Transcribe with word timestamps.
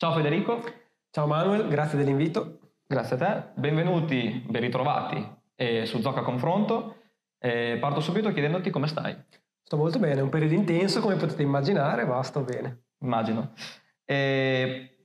Ciao 0.00 0.12
Federico. 0.12 0.62
Ciao 1.10 1.26
Manuel, 1.26 1.66
grazie 1.66 1.98
dell'invito. 1.98 2.60
Grazie 2.86 3.16
a 3.16 3.18
te. 3.18 3.60
Benvenuti, 3.60 4.44
ben 4.46 4.60
ritrovati 4.60 5.28
eh, 5.56 5.86
su 5.86 6.00
Zocca 6.00 6.22
Confronto. 6.22 6.98
Eh, 7.36 7.78
parto 7.80 7.98
subito 7.98 8.32
chiedendoti 8.32 8.70
come 8.70 8.86
stai. 8.86 9.16
Sto 9.60 9.76
molto 9.76 9.98
bene, 9.98 10.20
è 10.20 10.22
un 10.22 10.28
periodo 10.28 10.54
intenso 10.54 11.00
come 11.00 11.16
potete 11.16 11.42
immaginare, 11.42 12.04
ma 12.04 12.22
sto 12.22 12.42
bene. 12.42 12.84
Immagino. 13.00 13.54
Eh, 14.04 14.98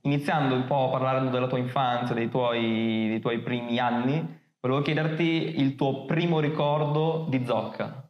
iniziando 0.00 0.54
un 0.54 0.64
po' 0.64 0.86
a 0.86 0.92
parlare 0.92 1.28
della 1.28 1.46
tua 1.46 1.58
infanzia, 1.58 2.14
dei 2.14 2.30
tuoi, 2.30 3.08
dei 3.08 3.20
tuoi 3.20 3.40
primi 3.40 3.78
anni, 3.78 4.40
volevo 4.60 4.80
chiederti 4.80 5.60
il 5.60 5.74
tuo 5.74 6.06
primo 6.06 6.40
ricordo 6.40 7.26
di 7.28 7.44
Zocca. 7.44 8.05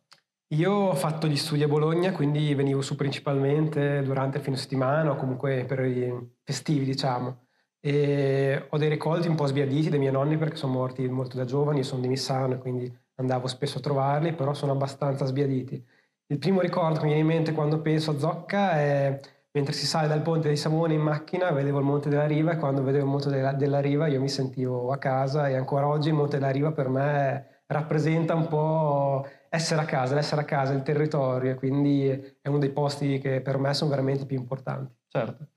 Io 0.51 0.71
ho 0.73 0.95
fatto 0.95 1.27
gli 1.27 1.37
studi 1.37 1.65
a 1.65 1.69
Bologna, 1.69 2.13
quindi 2.13 2.55
venivo 2.55 2.81
su 2.81 2.95
principalmente 2.95 4.03
durante 4.03 4.39
il 4.39 4.45
fine 4.45 4.57
settimana 4.57 5.11
o 5.11 5.17
comunque 5.17 5.65
per 5.65 5.81
i 5.85 6.13
festivi, 6.45 6.85
diciamo. 6.85 7.47
E 7.81 8.67
ho 8.69 8.79
dei 8.79 8.89
ricordi 8.89 9.27
un 9.27 9.35
po' 9.35 9.47
sbiaditi 9.47 9.91
dei 9.91 9.99
miei 9.99 10.13
nonni 10.13 10.37
perché 10.37 10.57
sono 10.57 10.73
morti 10.73 11.07
molto 11.09 11.37
da 11.37 11.45
giovani, 11.45 11.79
io 11.79 11.85
sono 11.85 12.01
di 12.01 12.09
Missano 12.09 12.59
quindi 12.59 12.93
andavo 13.17 13.49
spesso 13.49 13.79
a 13.79 13.81
trovarli, 13.81 14.35
però 14.35 14.55
sono 14.55 14.73
abbastanza 14.73 15.25
sbiaditi. 15.27 15.85
Il 16.29 16.39
primo 16.39 16.61
ricordo 16.61 17.01
che 17.01 17.07
mi 17.07 17.15
viene 17.15 17.21
in 17.23 17.27
mente 17.27 17.53
quando 17.53 17.81
penso 17.81 18.13
a 18.13 18.19
Zocca 18.19 18.73
è 18.73 19.21
mentre 19.53 19.73
si 19.73 19.87
sale 19.87 20.07
dal 20.07 20.23
ponte 20.23 20.49
dei 20.49 20.57
Samoni 20.57 20.95
in 20.95 21.01
macchina, 21.01 21.51
vedevo 21.51 21.79
il 21.79 21.85
Monte 21.85 22.09
della 22.09 22.27
Riva 22.27 22.53
e 22.53 22.57
quando 22.59 22.83
vedevo 22.83 23.05
il 23.05 23.11
Monte 23.11 23.31
della, 23.31 23.53
della 23.53 23.81
Riva 23.81 24.07
io 24.07 24.21
mi 24.21 24.29
sentivo 24.29 24.93
a 24.93 24.99
casa 24.99 25.49
e 25.49 25.57
ancora 25.57 25.89
oggi 25.89 26.09
il 26.09 26.15
Monte 26.15 26.39
della 26.39 26.51
Riva 26.51 26.73
per 26.73 26.89
me 26.89 27.63
rappresenta 27.67 28.35
un 28.35 28.49
po' 28.49 29.27
essere 29.49 29.81
a 29.81 29.85
casa, 29.85 30.15
l'essere 30.15 30.43
a 30.43 30.45
casa, 30.45 30.73
il 30.73 30.83
territorio, 30.83 31.55
quindi 31.55 32.09
è 32.09 32.49
uno 32.49 32.59
dei 32.59 32.71
posti 32.71 33.19
che 33.19 33.41
per 33.41 33.59
me 33.59 33.75
sono 33.75 33.91
veramente 33.91 34.27
più 34.27 34.37
importanti. 34.37 34.95
Certo. 35.09 35.49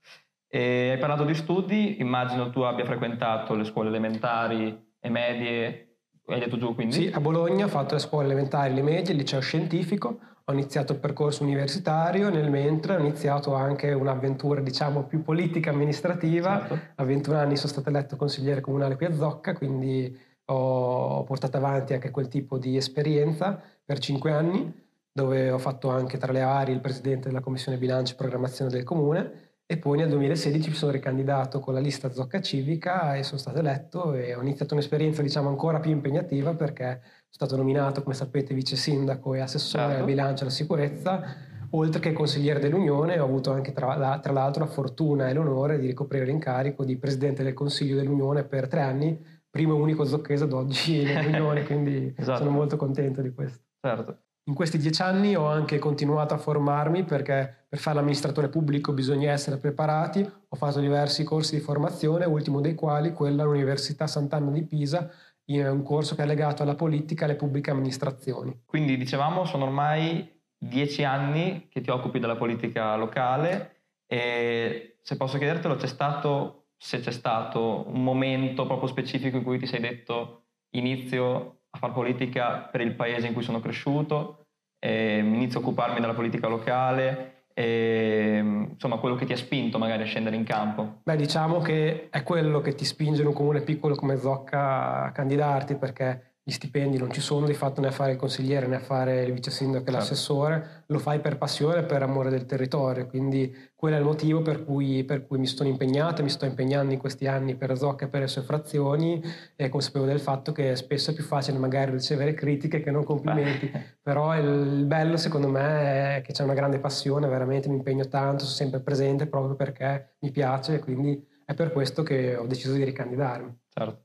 E 0.48 0.90
hai 0.90 0.98
parlato 0.98 1.24
di 1.24 1.34
studi, 1.34 2.00
immagino 2.00 2.50
tu 2.50 2.60
abbia 2.60 2.84
frequentato 2.84 3.54
le 3.54 3.64
scuole 3.64 3.88
elementari 3.88 4.94
e 4.98 5.08
medie 5.08 5.90
hai 6.34 6.40
detto 6.40 6.56
giù 6.56 6.74
quindi? 6.74 6.94
Sì, 6.94 7.10
a 7.12 7.20
Bologna 7.20 7.64
ho 7.64 7.68
fatto 7.68 7.94
le 7.94 8.00
scuole 8.00 8.26
elementari, 8.26 8.74
le 8.74 8.82
medie, 8.82 9.12
il 9.12 9.18
liceo 9.18 9.40
scientifico, 9.40 10.18
ho 10.44 10.52
iniziato 10.52 10.92
il 10.92 10.98
percorso 10.98 11.42
universitario, 11.42 12.30
nel 12.30 12.50
mentre 12.50 12.96
ho 12.96 12.98
iniziato 12.98 13.54
anche 13.54 13.92
un'avventura 13.92 14.60
diciamo 14.60 15.04
più 15.04 15.22
politica 15.22 15.70
amministrativa, 15.70 16.66
certo. 16.66 16.78
a 16.96 17.04
21 17.04 17.36
anni 17.36 17.56
sono 17.56 17.72
stato 17.72 17.88
eletto 17.88 18.16
consigliere 18.16 18.60
comunale 18.60 18.96
qui 18.96 19.06
a 19.06 19.12
Zocca, 19.14 19.54
quindi 19.54 20.16
ho 20.46 21.22
portato 21.24 21.56
avanti 21.56 21.94
anche 21.94 22.10
quel 22.10 22.28
tipo 22.28 22.58
di 22.58 22.76
esperienza 22.76 23.62
per 23.90 23.98
5 23.98 24.30
anni, 24.30 24.72
dove 25.10 25.50
ho 25.50 25.58
fatto 25.58 25.90
anche 25.90 26.16
tra 26.16 26.30
le 26.30 26.42
aree 26.42 26.72
il 26.72 26.80
presidente 26.80 27.26
della 27.26 27.40
commissione 27.40 27.76
bilancio 27.76 28.12
e 28.12 28.16
programmazione 28.16 28.70
del 28.70 28.84
comune 28.84 29.56
e 29.66 29.78
poi 29.78 29.98
nel 29.98 30.08
2016 30.10 30.68
mi 30.68 30.74
sono 30.76 30.92
ricandidato 30.92 31.58
con 31.58 31.74
la 31.74 31.80
lista 31.80 32.12
Zocca 32.12 32.40
Civica 32.40 33.16
e 33.16 33.24
sono 33.24 33.40
stato 33.40 33.58
eletto 33.58 34.14
e 34.14 34.36
ho 34.36 34.42
iniziato 34.42 34.74
un'esperienza 34.74 35.22
diciamo 35.22 35.48
ancora 35.48 35.80
più 35.80 35.90
impegnativa 35.90 36.54
perché 36.54 37.00
sono 37.02 37.30
stato 37.30 37.56
nominato 37.56 38.04
come 38.04 38.14
sapete 38.14 38.54
vice 38.54 38.76
sindaco 38.76 39.34
e 39.34 39.40
assessore 39.40 39.86
certo. 39.86 39.98
al 39.98 40.04
bilancio 40.04 40.42
e 40.42 40.46
alla 40.46 40.54
sicurezza 40.54 41.22
oltre 41.70 42.00
che 42.00 42.12
consigliere 42.12 42.60
dell'Unione 42.60 43.18
ho 43.18 43.24
avuto 43.24 43.50
anche 43.50 43.72
tra, 43.72 44.20
tra, 44.20 44.32
l'altro 44.32 44.62
la 44.62 44.70
fortuna 44.70 45.28
e 45.28 45.32
l'onore 45.32 45.80
di 45.80 45.88
ricoprire 45.88 46.26
l'incarico 46.26 46.84
di 46.84 46.96
presidente 46.96 47.42
del 47.42 47.54
Consiglio 47.54 47.96
dell'Unione 47.96 48.44
per 48.44 48.68
tre 48.68 48.82
anni 48.82 49.20
primo 49.50 49.74
e 49.74 49.80
unico 49.80 50.04
zocchese 50.04 50.44
ad 50.44 50.52
oggi 50.52 51.02
nell'Unione 51.02 51.64
quindi 51.66 52.14
esatto. 52.16 52.38
sono 52.38 52.50
molto 52.50 52.76
contento 52.76 53.20
di 53.20 53.32
questo 53.34 53.68
certo 53.80 54.18
in 54.50 54.56
questi 54.56 54.78
dieci 54.78 55.00
anni 55.00 55.36
ho 55.36 55.46
anche 55.46 55.78
continuato 55.78 56.34
a 56.34 56.38
formarmi 56.38 57.04
perché 57.04 57.66
per 57.68 57.78
fare 57.78 57.96
l'amministratore 57.96 58.48
pubblico 58.48 58.92
bisogna 58.92 59.30
essere 59.30 59.58
preparati. 59.58 60.28
Ho 60.48 60.56
fatto 60.56 60.80
diversi 60.80 61.22
corsi 61.22 61.56
di 61.56 61.60
formazione, 61.60 62.24
ultimo 62.24 62.60
dei 62.60 62.74
quali 62.74 63.12
quello 63.12 63.42
all'Università 63.42 64.08
Sant'Anna 64.08 64.50
di 64.50 64.64
Pisa, 64.64 65.08
un 65.46 65.82
corso 65.82 66.16
che 66.16 66.22
è 66.22 66.26
legato 66.26 66.62
alla 66.62 66.74
politica 66.74 67.22
e 67.22 67.28
alle 67.28 67.36
pubbliche 67.36 67.70
amministrazioni. 67.70 68.62
Quindi 68.66 68.96
dicevamo 68.96 69.44
sono 69.44 69.64
ormai 69.64 70.28
dieci 70.56 71.04
anni 71.04 71.68
che 71.68 71.80
ti 71.80 71.90
occupi 71.90 72.18
della 72.18 72.36
politica 72.36 72.96
locale 72.96 73.82
e 74.06 74.98
se 75.02 75.16
posso 75.16 75.38
chiedertelo 75.38 75.76
c'è 75.76 75.86
stato, 75.86 76.70
se 76.76 76.98
c'è 76.98 77.12
stato 77.12 77.84
un 77.88 78.02
momento 78.02 78.66
proprio 78.66 78.88
specifico 78.88 79.36
in 79.36 79.44
cui 79.44 79.58
ti 79.58 79.66
sei 79.66 79.80
detto 79.80 80.46
inizio 80.70 81.59
a 81.70 81.78
fare 81.78 81.92
politica 81.92 82.68
per 82.70 82.80
il 82.80 82.94
paese 82.94 83.26
in 83.26 83.32
cui 83.32 83.42
sono 83.42 83.60
cresciuto 83.60 84.40
eh, 84.80 85.18
inizio 85.18 85.60
a 85.60 85.62
occuparmi 85.62 86.00
della 86.00 86.14
politica 86.14 86.48
locale 86.48 87.44
e 87.52 88.38
insomma 88.70 88.96
quello 88.96 89.16
che 89.16 89.26
ti 89.26 89.32
ha 89.32 89.36
spinto 89.36 89.78
magari 89.78 90.02
a 90.02 90.06
scendere 90.06 90.36
in 90.36 90.44
campo? 90.44 91.00
Beh 91.02 91.16
diciamo 91.16 91.60
che 91.60 92.08
è 92.10 92.22
quello 92.22 92.60
che 92.60 92.74
ti 92.74 92.84
spinge 92.84 93.20
in 93.20 93.28
un 93.28 93.34
comune 93.34 93.60
piccolo 93.60 93.94
come 93.94 94.16
Zocca 94.16 95.04
a 95.04 95.12
candidarti 95.12 95.76
perché 95.76 96.29
gli 96.42 96.52
stipendi 96.52 96.96
non 96.96 97.10
ci 97.10 97.20
sono, 97.20 97.46
di 97.46 97.54
fatto 97.54 97.80
né 97.80 97.88
a 97.88 97.92
fare 97.92 98.12
il 98.12 98.16
consigliere 98.16 98.66
né 98.66 98.76
a 98.76 98.80
fare 98.80 99.24
il 99.24 99.32
vice 99.32 99.50
sindaco 99.50 99.84
e 99.84 99.92
certo. 99.92 99.98
l'assessore, 99.98 100.84
lo 100.86 100.98
fai 100.98 101.20
per 101.20 101.36
passione 101.36 101.80
e 101.80 101.84
per 101.84 102.02
amore 102.02 102.30
del 102.30 102.46
territorio, 102.46 103.06
quindi 103.06 103.54
quello 103.74 103.96
è 103.96 103.98
il 103.98 104.04
motivo 104.04 104.40
per 104.42 104.64
cui, 104.64 105.04
per 105.04 105.26
cui 105.26 105.38
mi 105.38 105.46
sono 105.46 105.68
impegnato, 105.68 106.22
mi 106.22 106.30
sto 106.30 106.46
impegnando 106.46 106.92
in 106.92 106.98
questi 106.98 107.26
anni 107.26 107.54
per 107.56 107.76
Zocca 107.76 108.06
e 108.06 108.08
per 108.08 108.20
le 108.20 108.26
sue 108.26 108.42
frazioni 108.42 109.22
e 109.54 109.68
consapevole 109.68 110.12
del 110.12 110.20
fatto 110.20 110.52
che 110.52 110.74
spesso 110.76 111.10
è 111.10 111.14
più 111.14 111.24
facile 111.24 111.58
magari 111.58 111.92
ricevere 111.92 112.34
critiche 112.34 112.80
che 112.80 112.90
non 112.90 113.04
complimenti, 113.04 113.70
però 114.02 114.36
il 114.36 114.84
bello 114.86 115.16
secondo 115.18 115.48
me 115.48 116.16
è 116.16 116.22
che 116.22 116.32
c'è 116.32 116.42
una 116.42 116.54
grande 116.54 116.80
passione, 116.80 117.28
veramente 117.28 117.68
mi 117.68 117.76
impegno 117.76 118.08
tanto, 118.08 118.44
sono 118.44 118.54
sempre 118.54 118.80
presente 118.80 119.26
proprio 119.26 119.54
perché 119.54 120.16
mi 120.20 120.30
piace 120.30 120.76
e 120.76 120.78
quindi 120.78 121.22
è 121.44 121.54
per 121.54 121.72
questo 121.72 122.02
che 122.02 122.36
ho 122.36 122.46
deciso 122.46 122.72
di 122.72 122.84
ricandidarmi. 122.84 123.58
Certo. 123.68 124.04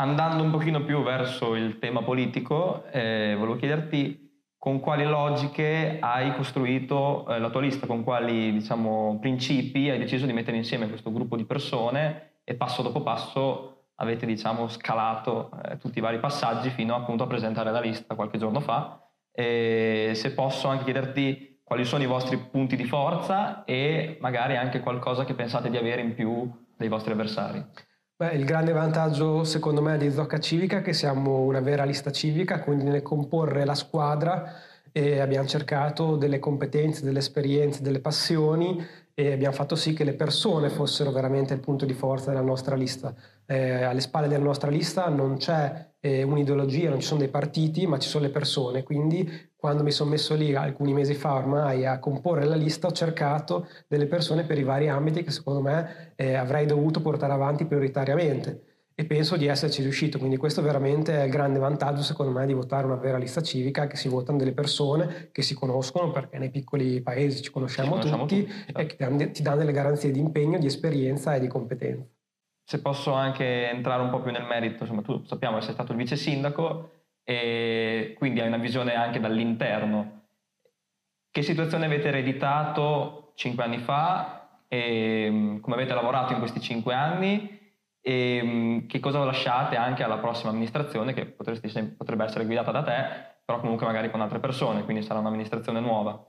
Andando 0.00 0.44
un 0.44 0.52
pochino 0.52 0.84
più 0.84 1.02
verso 1.02 1.56
il 1.56 1.80
tema 1.80 2.04
politico, 2.04 2.84
eh, 2.92 3.34
volevo 3.36 3.56
chiederti 3.56 4.46
con 4.56 4.78
quali 4.78 5.02
logiche 5.02 5.98
hai 6.00 6.32
costruito 6.36 7.26
eh, 7.26 7.40
la 7.40 7.50
tua 7.50 7.62
lista, 7.62 7.88
con 7.88 8.04
quali 8.04 8.52
diciamo, 8.52 9.18
principi 9.20 9.90
hai 9.90 9.98
deciso 9.98 10.24
di 10.24 10.32
mettere 10.32 10.56
insieme 10.56 10.88
questo 10.88 11.10
gruppo 11.10 11.34
di 11.34 11.44
persone 11.44 12.42
e 12.44 12.54
passo 12.54 12.82
dopo 12.82 13.02
passo 13.02 13.86
avete 13.96 14.24
diciamo, 14.24 14.68
scalato 14.68 15.50
eh, 15.64 15.78
tutti 15.78 15.98
i 15.98 16.00
vari 16.00 16.20
passaggi 16.20 16.70
fino 16.70 16.94
appunto 16.94 17.24
a 17.24 17.26
presentare 17.26 17.72
la 17.72 17.80
lista 17.80 18.14
qualche 18.14 18.38
giorno 18.38 18.60
fa. 18.60 19.04
E 19.32 20.12
se 20.14 20.32
posso 20.32 20.68
anche 20.68 20.84
chiederti 20.84 21.62
quali 21.64 21.84
sono 21.84 22.04
i 22.04 22.06
vostri 22.06 22.38
punti 22.38 22.76
di 22.76 22.84
forza 22.84 23.64
e 23.64 24.16
magari 24.20 24.56
anche 24.56 24.78
qualcosa 24.78 25.24
che 25.24 25.34
pensate 25.34 25.70
di 25.70 25.76
avere 25.76 26.02
in 26.02 26.14
più 26.14 26.48
dei 26.76 26.86
vostri 26.86 27.10
avversari. 27.10 27.87
Beh, 28.20 28.32
il 28.32 28.44
grande 28.44 28.72
vantaggio 28.72 29.44
secondo 29.44 29.80
me 29.80 29.96
di 29.96 30.10
Zocca 30.10 30.40
Civica 30.40 30.78
è 30.78 30.82
che 30.82 30.92
siamo 30.92 31.42
una 31.42 31.60
vera 31.60 31.84
lista 31.84 32.10
civica, 32.10 32.58
quindi 32.58 32.82
nel 32.82 33.00
comporre 33.00 33.64
la 33.64 33.76
squadra 33.76 34.54
e 34.90 35.20
abbiamo 35.20 35.46
cercato 35.46 36.16
delle 36.16 36.40
competenze, 36.40 37.04
delle 37.04 37.20
esperienze, 37.20 37.80
delle 37.80 38.00
passioni 38.00 38.84
e 39.18 39.32
abbiamo 39.32 39.52
fatto 39.52 39.74
sì 39.74 39.94
che 39.94 40.04
le 40.04 40.14
persone 40.14 40.70
fossero 40.70 41.10
veramente 41.10 41.52
il 41.52 41.58
punto 41.58 41.84
di 41.84 41.92
forza 41.92 42.30
della 42.30 42.40
nostra 42.40 42.76
lista. 42.76 43.12
Eh, 43.46 43.82
alle 43.82 44.00
spalle 44.00 44.28
della 44.28 44.44
nostra 44.44 44.70
lista 44.70 45.08
non 45.08 45.38
c'è 45.38 45.94
eh, 45.98 46.22
un'ideologia, 46.22 46.88
non 46.88 47.00
ci 47.00 47.08
sono 47.08 47.18
dei 47.18 47.28
partiti, 47.28 47.84
ma 47.88 47.98
ci 47.98 48.08
sono 48.08 48.26
le 48.26 48.30
persone, 48.30 48.84
quindi 48.84 49.28
quando 49.56 49.82
mi 49.82 49.90
sono 49.90 50.10
messo 50.10 50.36
lì 50.36 50.54
alcuni 50.54 50.92
mesi 50.92 51.14
fa 51.14 51.34
ormai 51.34 51.84
a 51.84 51.98
comporre 51.98 52.44
la 52.44 52.54
lista, 52.54 52.86
ho 52.86 52.92
cercato 52.92 53.66
delle 53.88 54.06
persone 54.06 54.44
per 54.44 54.56
i 54.56 54.62
vari 54.62 54.88
ambiti 54.88 55.24
che 55.24 55.32
secondo 55.32 55.62
me 55.62 56.12
eh, 56.14 56.34
avrei 56.34 56.66
dovuto 56.66 57.00
portare 57.00 57.32
avanti 57.32 57.66
prioritariamente 57.66 58.67
e 59.00 59.04
penso 59.04 59.36
di 59.36 59.46
esserci 59.46 59.80
riuscito, 59.80 60.18
quindi 60.18 60.36
questo 60.36 60.60
veramente 60.60 61.20
è 61.20 61.22
il 61.22 61.30
grande 61.30 61.60
vantaggio 61.60 62.02
secondo 62.02 62.32
me 62.32 62.44
di 62.46 62.52
votare 62.52 62.84
una 62.84 62.96
vera 62.96 63.16
lista 63.16 63.40
civica, 63.40 63.86
che 63.86 63.94
si 63.94 64.08
votano 64.08 64.38
delle 64.38 64.50
persone 64.50 65.28
che 65.30 65.42
si 65.42 65.54
conoscono 65.54 66.10
perché 66.10 66.36
nei 66.38 66.50
piccoli 66.50 67.00
paesi 67.00 67.40
ci 67.40 67.52
conosciamo, 67.52 67.90
ci 68.02 68.08
conosciamo 68.08 68.26
tutti, 68.26 68.44
tutti 68.44 68.72
e 68.76 68.86
che 68.86 69.30
ti 69.30 69.42
danno 69.42 69.58
delle 69.58 69.70
garanzie 69.70 70.10
di 70.10 70.18
impegno, 70.18 70.58
di 70.58 70.66
esperienza 70.66 71.32
e 71.36 71.38
di 71.38 71.46
competenza. 71.46 72.08
Se 72.64 72.80
posso 72.80 73.12
anche 73.12 73.70
entrare 73.70 74.02
un 74.02 74.10
po' 74.10 74.20
più 74.20 74.32
nel 74.32 74.42
merito, 74.42 74.82
insomma 74.82 75.02
tu 75.02 75.24
sappiamo 75.26 75.58
che 75.58 75.62
sei 75.62 75.74
stato 75.74 75.92
il 75.92 75.98
vice 75.98 76.16
sindaco, 76.16 76.90
e 77.22 78.16
quindi 78.18 78.40
hai 78.40 78.48
una 78.48 78.58
visione 78.58 78.96
anche 78.96 79.20
dall'interno. 79.20 80.22
Che 81.30 81.42
situazione 81.42 81.84
avete 81.84 82.08
ereditato 82.08 83.30
cinque 83.36 83.62
anni 83.62 83.78
fa 83.78 84.64
e 84.66 85.28
mm, 85.30 85.58
come 85.60 85.76
avete 85.76 85.94
lavorato 85.94 86.32
in 86.32 86.40
questi 86.40 86.60
cinque 86.60 86.94
anni 86.94 87.57
e 88.00 88.40
mm, 88.42 88.86
che 88.86 89.00
cosa 89.00 89.24
lasciate 89.24 89.76
anche 89.76 90.02
alla 90.02 90.18
prossima 90.18 90.50
amministrazione 90.50 91.12
che 91.12 91.26
potrebbe 91.26 92.24
essere 92.24 92.44
guidata 92.44 92.70
da 92.70 92.82
te, 92.82 93.04
però 93.44 93.60
comunque 93.60 93.86
magari 93.86 94.10
con 94.10 94.20
altre 94.20 94.40
persone, 94.40 94.84
quindi 94.84 95.02
sarà 95.02 95.20
un'amministrazione 95.20 95.80
nuova. 95.80 96.22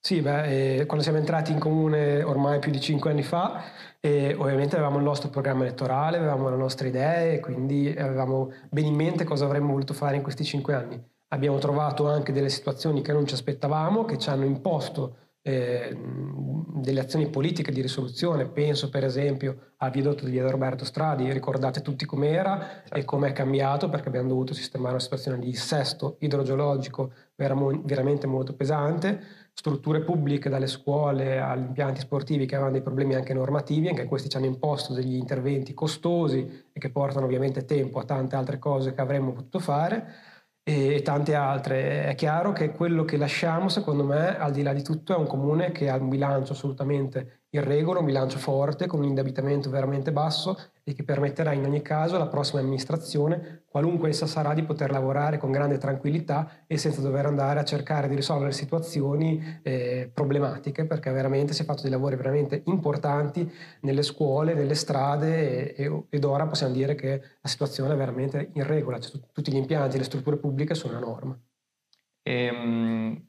Sì, 0.00 0.22
beh, 0.22 0.78
eh, 0.78 0.86
quando 0.86 1.02
siamo 1.02 1.18
entrati 1.18 1.52
in 1.52 1.58
comune 1.58 2.22
ormai 2.22 2.60
più 2.60 2.70
di 2.70 2.80
cinque 2.80 3.10
anni 3.10 3.22
fa, 3.22 3.62
eh, 4.00 4.34
ovviamente 4.38 4.76
avevamo 4.76 4.98
il 4.98 5.04
nostro 5.04 5.28
programma 5.28 5.64
elettorale, 5.64 6.18
avevamo 6.18 6.48
le 6.48 6.56
nostre 6.56 6.88
idee, 6.88 7.40
quindi 7.40 7.94
avevamo 7.98 8.52
bene 8.70 8.86
in 8.88 8.94
mente 8.94 9.24
cosa 9.24 9.44
avremmo 9.44 9.72
voluto 9.72 9.94
fare 9.94 10.16
in 10.16 10.22
questi 10.22 10.44
cinque 10.44 10.74
anni. 10.74 11.02
Abbiamo 11.28 11.58
trovato 11.58 12.08
anche 12.08 12.32
delle 12.32 12.48
situazioni 12.48 13.02
che 13.02 13.12
non 13.12 13.26
ci 13.26 13.34
aspettavamo, 13.34 14.04
che 14.04 14.18
ci 14.18 14.30
hanno 14.30 14.44
imposto 14.44 15.27
eh, 15.48 15.96
delle 16.74 17.00
azioni 17.00 17.28
politiche 17.28 17.72
di 17.72 17.80
risoluzione. 17.80 18.46
Penso 18.46 18.90
per 18.90 19.04
esempio 19.04 19.72
al 19.78 19.90
viadotto 19.90 20.24
di 20.24 20.30
via 20.30 20.50
Roberto 20.50 20.84
Stradi, 20.84 21.32
ricordate 21.32 21.80
tutti 21.80 22.04
com'era 22.04 22.58
certo. 22.58 22.94
e 22.94 23.04
com'è 23.04 23.32
cambiato 23.32 23.88
perché 23.88 24.08
abbiamo 24.08 24.28
dovuto 24.28 24.52
sistemare 24.52 24.92
una 24.92 25.02
situazione 25.02 25.38
di 25.38 25.46
dissesto 25.46 26.16
idrogeologico 26.20 27.12
veramente 27.34 28.26
molto 28.26 28.54
pesante 28.54 29.46
strutture 29.58 30.02
pubbliche, 30.02 30.48
dalle 30.48 30.68
scuole 30.68 31.40
agli 31.40 31.64
impianti 31.64 32.00
sportivi 32.00 32.46
che 32.46 32.54
avevano 32.54 32.74
dei 32.74 32.82
problemi 32.82 33.16
anche 33.16 33.34
normativi, 33.34 33.88
anche 33.88 34.04
questi 34.04 34.28
ci 34.28 34.36
hanno 34.36 34.46
imposto 34.46 34.92
degli 34.94 35.16
interventi 35.16 35.74
costosi 35.74 36.66
e 36.72 36.78
che 36.78 36.90
portano 36.90 37.24
ovviamente 37.24 37.64
tempo 37.64 37.98
a 37.98 38.04
tante 38.04 38.36
altre 38.36 38.60
cose 38.60 38.94
che 38.94 39.00
avremmo 39.00 39.32
potuto 39.32 39.58
fare 39.58 40.06
e 40.68 41.00
tante 41.02 41.34
altre. 41.34 42.04
È 42.06 42.14
chiaro 42.14 42.52
che 42.52 42.72
quello 42.72 43.04
che 43.04 43.16
lasciamo, 43.16 43.68
secondo 43.70 44.04
me, 44.04 44.36
al 44.36 44.52
di 44.52 44.62
là 44.62 44.74
di 44.74 44.82
tutto, 44.82 45.14
è 45.14 45.16
un 45.16 45.26
comune 45.26 45.72
che 45.72 45.88
ha 45.88 45.96
un 45.96 46.08
bilancio 46.10 46.52
assolutamente 46.52 47.37
in 47.50 47.64
regola, 47.64 48.00
un 48.00 48.04
bilancio 48.04 48.38
forte, 48.38 48.86
con 48.86 49.00
un 49.00 49.06
indebitamento 49.06 49.70
veramente 49.70 50.12
basso 50.12 50.58
e 50.84 50.94
che 50.94 51.02
permetterà 51.02 51.52
in 51.52 51.64
ogni 51.64 51.80
caso 51.80 52.16
alla 52.16 52.26
prossima 52.26 52.60
amministrazione, 52.60 53.64
qualunque 53.66 54.10
essa 54.10 54.26
sarà, 54.26 54.52
di 54.52 54.62
poter 54.62 54.90
lavorare 54.90 55.38
con 55.38 55.50
grande 55.50 55.78
tranquillità 55.78 56.64
e 56.66 56.76
senza 56.76 57.00
dover 57.00 57.26
andare 57.26 57.60
a 57.60 57.64
cercare 57.64 58.08
di 58.08 58.14
risolvere 58.14 58.52
situazioni 58.52 59.60
eh, 59.62 60.10
problematiche, 60.12 60.84
perché 60.84 61.10
veramente 61.10 61.54
si 61.54 61.62
è 61.62 61.64
fatto 61.64 61.82
dei 61.82 61.90
lavori 61.90 62.16
veramente 62.16 62.62
importanti 62.66 63.50
nelle 63.80 64.02
scuole, 64.02 64.54
nelle 64.54 64.74
strade 64.74 65.74
e, 65.74 66.04
ed 66.10 66.24
ora 66.24 66.46
possiamo 66.46 66.74
dire 66.74 66.94
che 66.94 67.20
la 67.40 67.48
situazione 67.48 67.94
è 67.94 67.96
veramente 67.96 68.50
in 68.54 68.66
regola, 68.66 68.98
cioè, 69.00 69.20
tutti 69.32 69.50
gli 69.52 69.56
impianti, 69.56 69.96
le 69.96 70.04
strutture 70.04 70.36
pubbliche 70.36 70.74
sono 70.74 70.96
a 70.96 71.00
norma. 71.00 71.38
Ehm, 72.22 73.27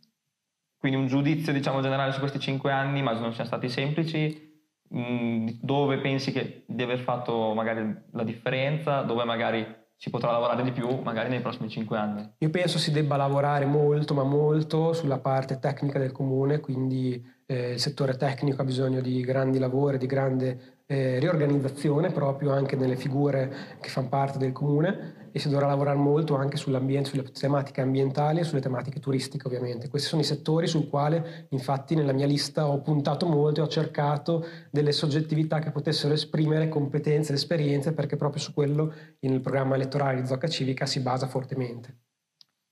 quindi 0.80 0.98
un 0.98 1.08
giudizio 1.08 1.52
diciamo, 1.52 1.82
generale 1.82 2.14
su 2.14 2.20
questi 2.20 2.40
cinque 2.40 2.72
anni, 2.72 3.02
ma 3.02 3.12
non 3.12 3.34
siano 3.34 3.50
stati 3.50 3.70
semplici. 3.70 4.48
Mm, 4.96 5.50
dove 5.62 6.00
pensi 6.00 6.32
che 6.32 6.64
di 6.66 6.82
aver 6.82 7.00
fatto 7.00 7.54
magari 7.54 7.96
la 8.12 8.24
differenza, 8.24 9.02
dove 9.02 9.24
magari 9.24 9.64
si 9.96 10.10
potrà 10.10 10.32
lavorare 10.32 10.64
di 10.64 10.72
più 10.72 11.02
magari 11.02 11.30
nei 11.30 11.42
prossimi 11.42 11.70
cinque 11.70 11.98
anni? 11.98 12.28
Io 12.38 12.50
penso 12.50 12.80
si 12.80 12.90
debba 12.92 13.18
lavorare 13.18 13.66
molto, 13.66 14.14
ma 14.14 14.24
molto 14.24 14.94
sulla 14.94 15.20
parte 15.20 15.60
tecnica 15.60 16.00
del 16.00 16.14
comune, 16.14 16.62
quindi 16.62 17.22
eh, 17.46 17.74
il 17.74 17.80
settore 17.80 18.16
tecnico 18.16 18.62
ha 18.62 18.66
bisogno 18.66 19.02
di 19.02 19.20
grandi 19.22 19.60
lavori, 19.60 19.98
di 19.98 20.08
grande 20.08 20.79
eh, 20.92 21.20
riorganizzazione 21.20 22.12
proprio 22.12 22.52
anche 22.52 22.76
nelle 22.76 22.96
figure 22.96 23.78
che 23.80 23.90
fanno 23.90 24.10
parte 24.10 24.40
del 24.40 24.52
comune 24.52 25.30
e 25.32 25.38
si 25.38 25.48
dovrà 25.48 25.68
lavorare 25.68 25.98
molto 25.98 26.36
anche 26.36 26.58
sull'ambiente, 26.58 27.10
sulle 27.10 27.22
tematiche 27.32 27.82
ambientali 27.82 28.40
e 28.40 28.44
sulle 28.44 28.60
tematiche 28.60 29.00
turistiche 29.00 29.46
ovviamente. 29.46 29.88
Questi 29.88 30.08
sono 30.08 30.24
i 30.24 30.26
settori 30.26 30.66
sul 30.66 30.90
quale 30.90 31.46
infatti 31.50 31.94
nella 31.94 32.12
mia 32.12 32.26
lista 32.26 32.68
ho 32.68 32.82
puntato 32.82 33.28
molto 33.28 33.60
e 33.60 33.64
ho 33.64 33.68
cercato 33.68 34.44
delle 34.72 34.92
soggettività 34.92 35.60
che 35.60 35.70
potessero 35.70 36.16
esprimere 36.16 36.70
competenze 36.70 37.34
ed 37.34 37.38
esperienze 37.38 37.94
perché 37.94 38.16
proprio 38.16 38.42
su 38.42 38.56
quello 38.56 38.92
nel 39.20 39.42
programma 39.42 39.76
elettorale 39.76 40.20
di 40.20 40.26
Zocca 40.26 40.48
Civica 40.48 40.88
si 40.88 41.02
basa 41.02 41.28
fortemente. 41.28 41.98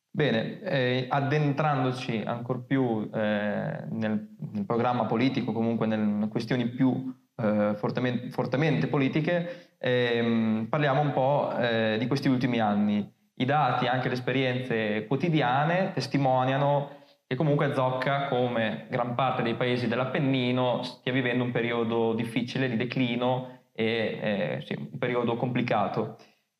Bene, 0.10 0.60
eh, 0.62 1.06
addentrandoci 1.08 2.24
ancora 2.25 2.58
più 2.58 3.08
eh, 3.14 3.86
nel, 3.92 4.36
nel, 4.52 4.66
programma 4.66 5.06
politico, 5.06 5.52
comunque 5.52 5.86
nelle 5.86 6.28
questioni 6.30 6.68
più 6.69 7.14
eh, 7.42 7.74
fortemente, 7.75 8.30
fortemente, 8.30 8.88
politiche, 8.88 9.75
ehm, 9.78 10.68
parliamo 10.69 11.01
un 11.01 11.12
po' 11.12 11.56
eh, 11.57 11.98
di 12.00 12.07
questi 12.07 12.28
ultimi 12.28 12.60
anni. 12.60 13.13
I 13.39 13.45
dati, 13.45 13.86
anche 13.86 14.07
le 14.07 14.16
esperienze 14.16 15.06
quotidiane, 15.06 15.92
testimoniano 15.94 16.95
che 17.28 17.36
comunque 17.36 17.74
Zocca, 17.74 18.28
come 18.30 18.88
gran 18.89 19.13
parte 19.13 19.44
dei 19.44 19.56
paesi 19.56 19.88
dell'Appennino, 19.88 20.81
stia 20.81 21.12
vivendo 21.12 21.44
un 21.44 21.51
periodo 21.51 22.13
difficile 22.13 22.69
di 22.69 22.78
declino 22.78 23.63
e 23.74 24.19
eh, 24.22 24.63
sì, 24.66 24.75
un 24.78 24.98
periodo 24.98 25.36
complicato. 25.36 26.18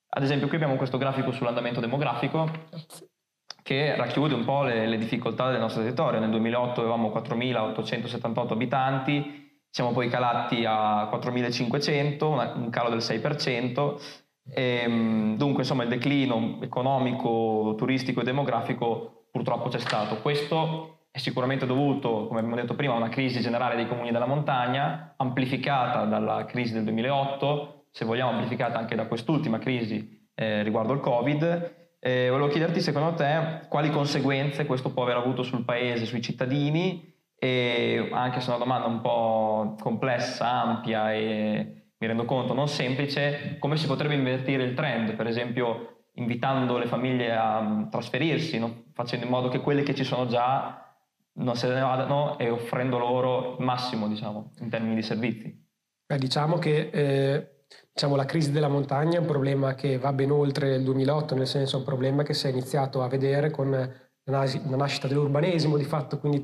Ad 0.10 0.24
esempio, 0.24 0.48
qui 0.48 0.58
abbiamo 0.58 0.76
questo 0.76 0.98
grafico 0.98 1.32
sull'andamento 1.32 1.80
demografico 1.80 2.50
che 3.64 3.96
racchiude 3.96 4.34
un 4.34 4.46
po' 4.46 4.64
le, 4.64 4.88
le 4.88 4.98
difficoltà 4.98 5.50
del 5.50 5.60
nostro 5.60 5.82
territorio. 5.82 6.20
Nel 6.20 6.30
2008 6.32 6.82
avevamo 6.82 7.10
4.878 7.10 8.52
abitanti, 8.52 9.47
siamo 9.78 9.92
poi 9.92 10.10
calati 10.10 10.66
a 10.66 11.08
4.500, 11.08 12.58
un 12.58 12.70
calo 12.72 12.90
del 12.90 12.98
6%. 12.98 14.00
E, 14.50 14.82
ehm, 14.84 15.38
dunque, 15.38 15.62
insomma, 15.62 15.84
il 15.84 15.90
declino 15.90 16.58
economico, 16.62 17.76
turistico 17.78 18.22
e 18.22 18.24
demografico 18.24 19.28
purtroppo 19.30 19.70
c'è 19.70 19.78
stato. 19.78 20.20
Questo 20.20 21.02
è 21.12 21.20
sicuramente 21.20 21.68
dovuto, 21.68 22.26
come 22.26 22.40
abbiamo 22.40 22.56
detto 22.56 22.74
prima, 22.74 22.94
a 22.94 22.98
una 22.98 23.10
crisi 23.10 23.40
generale 23.40 23.76
dei 23.76 23.88
comuni 23.88 24.10
della 24.10 24.26
montagna, 24.26 25.14
amplificata 25.16 26.06
dalla 26.06 26.46
crisi 26.46 26.74
del 26.74 26.84
2008, 26.84 27.86
se 27.92 28.04
vogliamo 28.04 28.32
amplificata 28.32 28.80
anche 28.80 28.96
da 28.96 29.06
quest'ultima 29.06 29.60
crisi 29.60 30.28
eh, 30.34 30.64
riguardo 30.64 30.94
il 30.94 31.02
Covid. 31.02 31.90
Eh, 32.00 32.30
volevo 32.32 32.48
chiederti, 32.48 32.82
secondo 32.82 33.14
te, 33.14 33.68
quali 33.70 33.92
conseguenze 33.92 34.66
questo 34.66 34.92
può 34.92 35.04
aver 35.04 35.18
avuto 35.18 35.44
sul 35.44 35.64
paese, 35.64 36.06
sui 36.06 36.24
cittadini 36.24 37.14
e 37.40 38.10
anche 38.12 38.40
se 38.40 38.48
è 38.48 38.56
una 38.56 38.64
domanda 38.64 38.88
un 38.88 39.02
po' 39.02 39.76
complessa, 39.80 40.50
ampia 40.50 41.14
e 41.14 41.92
mi 41.98 42.08
rendo 42.08 42.26
conto 42.26 42.54
non 42.54 42.68
semplice, 42.68 43.58
come 43.60 43.78
si 43.78 43.88
potrebbe 43.88 44.16
invertire 44.16 44.64
il 44.64 44.74
trend, 44.74 45.16
per 45.16 45.28
esempio 45.28 45.98
invitando 46.14 46.78
le 46.78 46.88
famiglie 46.88 47.36
a 47.36 47.62
mm, 47.62 47.90
trasferirsi, 47.90 48.58
no? 48.60 48.86
facendo 48.94 49.26
in 49.26 49.32
modo 49.32 49.50
che 49.50 49.62
quelle 49.62 49.84
che 49.84 49.94
ci 49.94 50.04
sono 50.04 50.28
già 50.28 50.82
non 51.34 51.56
se 51.56 51.68
ne 51.68 51.80
vadano 51.80 52.38
e 52.40 52.50
offrendo 52.50 52.98
loro 52.98 53.58
il 53.60 53.66
massimo 53.66 54.08
diciamo, 54.08 54.54
in 54.60 54.70
termini 54.70 54.96
di 54.96 55.04
servizi. 55.04 55.66
Beh, 56.06 56.18
diciamo 56.18 56.58
che 56.58 56.90
eh, 56.92 57.66
diciamo, 57.94 58.16
la 58.16 58.26
crisi 58.26 58.52
della 58.52 58.68
montagna 58.68 59.18
è 59.18 59.20
un 59.20 59.28
problema 59.28 59.76
che 59.76 59.98
va 59.98 60.14
ben 60.14 60.32
oltre 60.32 60.76
il 60.76 60.84
2008, 60.84 61.36
nel 61.36 61.48
senso 61.48 61.76
è 61.76 61.80
un 61.80 61.86
problema 61.86 62.24
che 62.24 62.34
si 62.34 62.48
è 62.48 62.50
iniziato 62.50 63.04
a 63.04 63.08
vedere 63.08 63.52
con 63.52 63.70
la 64.30 64.46
nascita 64.76 65.08
dell'urbanesimo, 65.08 65.78
di 65.78 65.86
fatto 65.86 66.20
quindi 66.20 66.44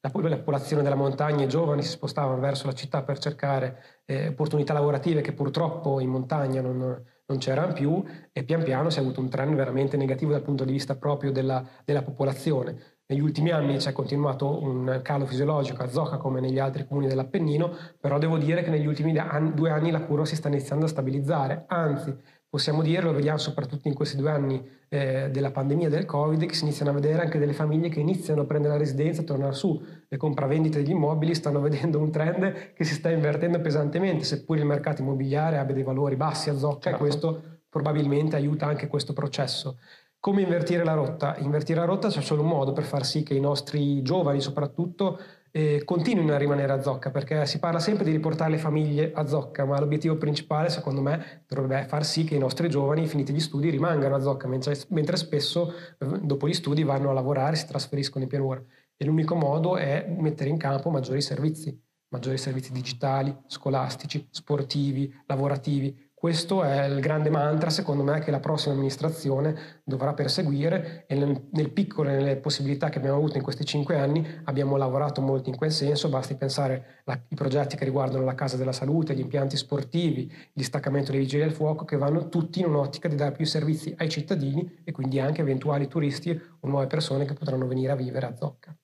la, 0.00 0.10
popolazione 0.10 0.82
della 0.82 0.94
montagna, 0.94 1.44
i 1.44 1.48
giovani 1.48 1.82
si 1.82 1.90
spostavano 1.90 2.40
verso 2.40 2.66
la 2.66 2.72
città 2.72 3.02
per 3.02 3.18
cercare 3.18 4.00
eh, 4.06 4.28
opportunità 4.28 4.72
lavorative 4.72 5.20
che 5.20 5.32
purtroppo 5.32 6.00
in 6.00 6.08
montagna 6.08 6.62
non, 6.62 6.78
non, 6.78 7.38
c'erano 7.38 7.74
più 7.74 8.02
e 8.32 8.44
pian 8.44 8.62
piano 8.62 8.88
si 8.88 8.98
è 8.98 9.02
avuto 9.02 9.20
un 9.20 9.28
trend 9.28 9.54
veramente 9.54 9.98
negativo 9.98 10.32
dal 10.32 10.42
punto 10.42 10.64
di 10.64 10.72
vista 10.72 10.96
proprio 10.96 11.30
della, 11.30 11.62
della 11.84 12.02
popolazione. 12.02 12.96
Negli 13.10 13.20
ultimi 13.20 13.50
anni 13.50 13.76
c'è 13.76 13.92
continuato 13.92 14.62
un 14.62 15.00
calo 15.02 15.24
fisiologico 15.26 15.82
a 15.82 15.88
Zocca 15.88 16.18
come 16.18 16.40
negli 16.40 16.58
altri 16.58 16.86
comuni 16.86 17.08
dell'Appennino, 17.08 17.74
però 17.98 18.18
devo 18.18 18.36
dire 18.38 18.62
che 18.62 18.70
negli 18.70 18.86
ultimi 18.86 19.12
due 19.54 19.70
anni 19.70 19.90
la 19.90 20.02
curva 20.02 20.26
si 20.26 20.36
sta 20.36 20.48
iniziando 20.48 20.84
a 20.84 20.88
stabilizzare, 20.88 21.64
anzi 21.68 22.14
possiamo 22.48 22.82
dirlo, 22.82 23.12
vediamo 23.12 23.38
soprattutto 23.38 23.88
in 23.88 23.94
questi 23.94 24.16
due 24.16 24.30
anni 24.30 24.66
eh, 24.88 25.28
della 25.30 25.50
pandemia 25.50 25.88
del 25.88 26.06
Covid, 26.06 26.46
che 26.46 26.54
si 26.54 26.64
iniziano 26.64 26.90
a 26.90 26.94
vedere 26.94 27.22
anche 27.22 27.38
delle 27.38 27.52
famiglie 27.52 27.88
che 27.88 28.00
iniziano 28.00 28.42
a 28.42 28.44
prendere 28.44 28.74
la 28.74 28.78
residenza, 28.78 29.20
a 29.20 29.24
tornare 29.24 29.52
su. 29.52 29.80
Le 30.08 30.16
compravendite 30.16 30.82
degli 30.82 30.90
immobili 30.90 31.34
stanno 31.34 31.60
vedendo 31.62 31.98
un 31.98 32.10
trend 32.10 32.72
che 32.74 32.84
si 32.84 32.94
sta 32.94 33.10
invertendo 33.10 33.60
pesantemente, 33.60 34.24
seppur 34.24 34.56
il 34.56 34.64
mercato 34.64 35.02
immobiliare 35.02 35.58
abbia 35.58 35.74
dei 35.74 35.82
valori 35.82 36.16
bassi 36.16 36.50
a 36.50 36.56
zocca 36.56 36.90
certo. 36.90 36.96
e 36.96 37.00
questo 37.00 37.42
probabilmente 37.68 38.36
aiuta 38.36 38.66
anche 38.66 38.86
questo 38.86 39.12
processo. 39.12 39.78
Come 40.20 40.42
invertire 40.42 40.82
la 40.82 40.94
rotta? 40.94 41.36
Invertire 41.38 41.78
la 41.78 41.86
rotta 41.86 42.08
c'è 42.08 42.22
solo 42.22 42.42
un 42.42 42.48
modo 42.48 42.72
per 42.72 42.82
far 42.82 43.04
sì 43.04 43.22
che 43.22 43.34
i 43.34 43.40
nostri 43.40 44.02
giovani 44.02 44.40
soprattutto 44.40 45.20
eh, 45.50 45.82
continuino 45.84 46.32
a 46.34 46.36
rimanere 46.36 46.72
a 46.72 46.82
Zocca, 46.82 47.10
perché 47.10 47.46
si 47.46 47.58
parla 47.58 47.78
sempre 47.78 48.04
di 48.04 48.10
riportare 48.10 48.50
le 48.50 48.58
famiglie 48.58 49.12
a 49.12 49.26
Zocca, 49.26 49.64
ma 49.64 49.78
l'obiettivo 49.78 50.16
principale, 50.16 50.68
secondo 50.68 51.00
me, 51.00 51.44
dovrebbe 51.46 51.86
far 51.88 52.04
sì 52.04 52.24
che 52.24 52.34
i 52.34 52.38
nostri 52.38 52.68
giovani, 52.68 53.06
finiti 53.06 53.32
gli 53.32 53.40
studi, 53.40 53.70
rimangano 53.70 54.14
a 54.14 54.20
Zocca, 54.20 54.46
mentre, 54.48 54.76
mentre 54.88 55.16
spesso 55.16 55.72
eh, 55.98 56.06
dopo 56.22 56.48
gli 56.48 56.54
studi 56.54 56.82
vanno 56.82 57.10
a 57.10 57.12
lavorare, 57.12 57.56
si 57.56 57.66
trasferiscono 57.66 58.24
in 58.24 58.30
pianura. 58.30 58.62
E 58.96 59.04
l'unico 59.04 59.34
modo 59.34 59.76
è 59.76 60.06
mettere 60.18 60.50
in 60.50 60.56
campo 60.56 60.90
maggiori 60.90 61.20
servizi, 61.20 61.80
maggiori 62.08 62.38
servizi 62.38 62.72
digitali, 62.72 63.36
scolastici, 63.46 64.26
sportivi, 64.30 65.12
lavorativi, 65.26 66.07
questo 66.18 66.64
è 66.64 66.86
il 66.86 66.98
grande 66.98 67.30
mantra, 67.30 67.70
secondo 67.70 68.02
me, 68.02 68.18
che 68.18 68.32
la 68.32 68.40
prossima 68.40 68.74
amministrazione 68.74 69.80
dovrà 69.84 70.14
perseguire 70.14 71.04
e 71.06 71.14
nel, 71.14 71.46
nel 71.52 71.70
piccolo 71.70 72.08
e 72.08 72.16
nelle 72.16 72.36
possibilità 72.38 72.88
che 72.88 72.98
abbiamo 72.98 73.18
avuto 73.18 73.36
in 73.36 73.44
questi 73.44 73.64
cinque 73.64 73.96
anni 73.96 74.26
abbiamo 74.44 74.76
lavorato 74.76 75.20
molto 75.20 75.48
in 75.48 75.56
quel 75.56 75.70
senso, 75.70 76.08
basti 76.08 76.34
pensare 76.34 77.02
ai 77.04 77.20
progetti 77.36 77.76
che 77.76 77.84
riguardano 77.84 78.24
la 78.24 78.34
Casa 78.34 78.56
della 78.56 78.72
Salute, 78.72 79.14
gli 79.14 79.20
impianti 79.20 79.56
sportivi, 79.56 80.22
il 80.22 80.50
distaccamento 80.52 81.12
dei 81.12 81.20
vigili 81.20 81.44
del 81.44 81.52
fuoco, 81.52 81.84
che 81.84 81.96
vanno 81.96 82.28
tutti 82.28 82.58
in 82.58 82.66
un'ottica 82.66 83.06
di 83.06 83.14
dare 83.14 83.30
più 83.30 83.46
servizi 83.46 83.94
ai 83.96 84.08
cittadini 84.08 84.80
e 84.82 84.90
quindi 84.90 85.20
anche 85.20 85.42
eventuali 85.42 85.86
turisti 85.86 86.30
o 86.30 86.66
nuove 86.66 86.88
persone 86.88 87.26
che 87.26 87.34
potranno 87.34 87.68
venire 87.68 87.92
a 87.92 87.96
vivere 87.96 88.26
a 88.26 88.34
Zocca. 88.34 88.76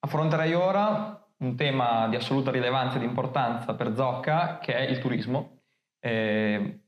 Affronterei 0.00 0.54
ora 0.54 1.22
un 1.36 1.54
tema 1.54 2.08
di 2.08 2.16
assoluta 2.16 2.50
rilevanza 2.50 2.96
ed 2.96 3.02
importanza 3.02 3.74
per 3.74 3.94
Zocca, 3.94 4.58
che 4.58 4.74
è 4.74 4.88
il 4.88 4.98
turismo 5.00 5.58
eh, 6.04 6.80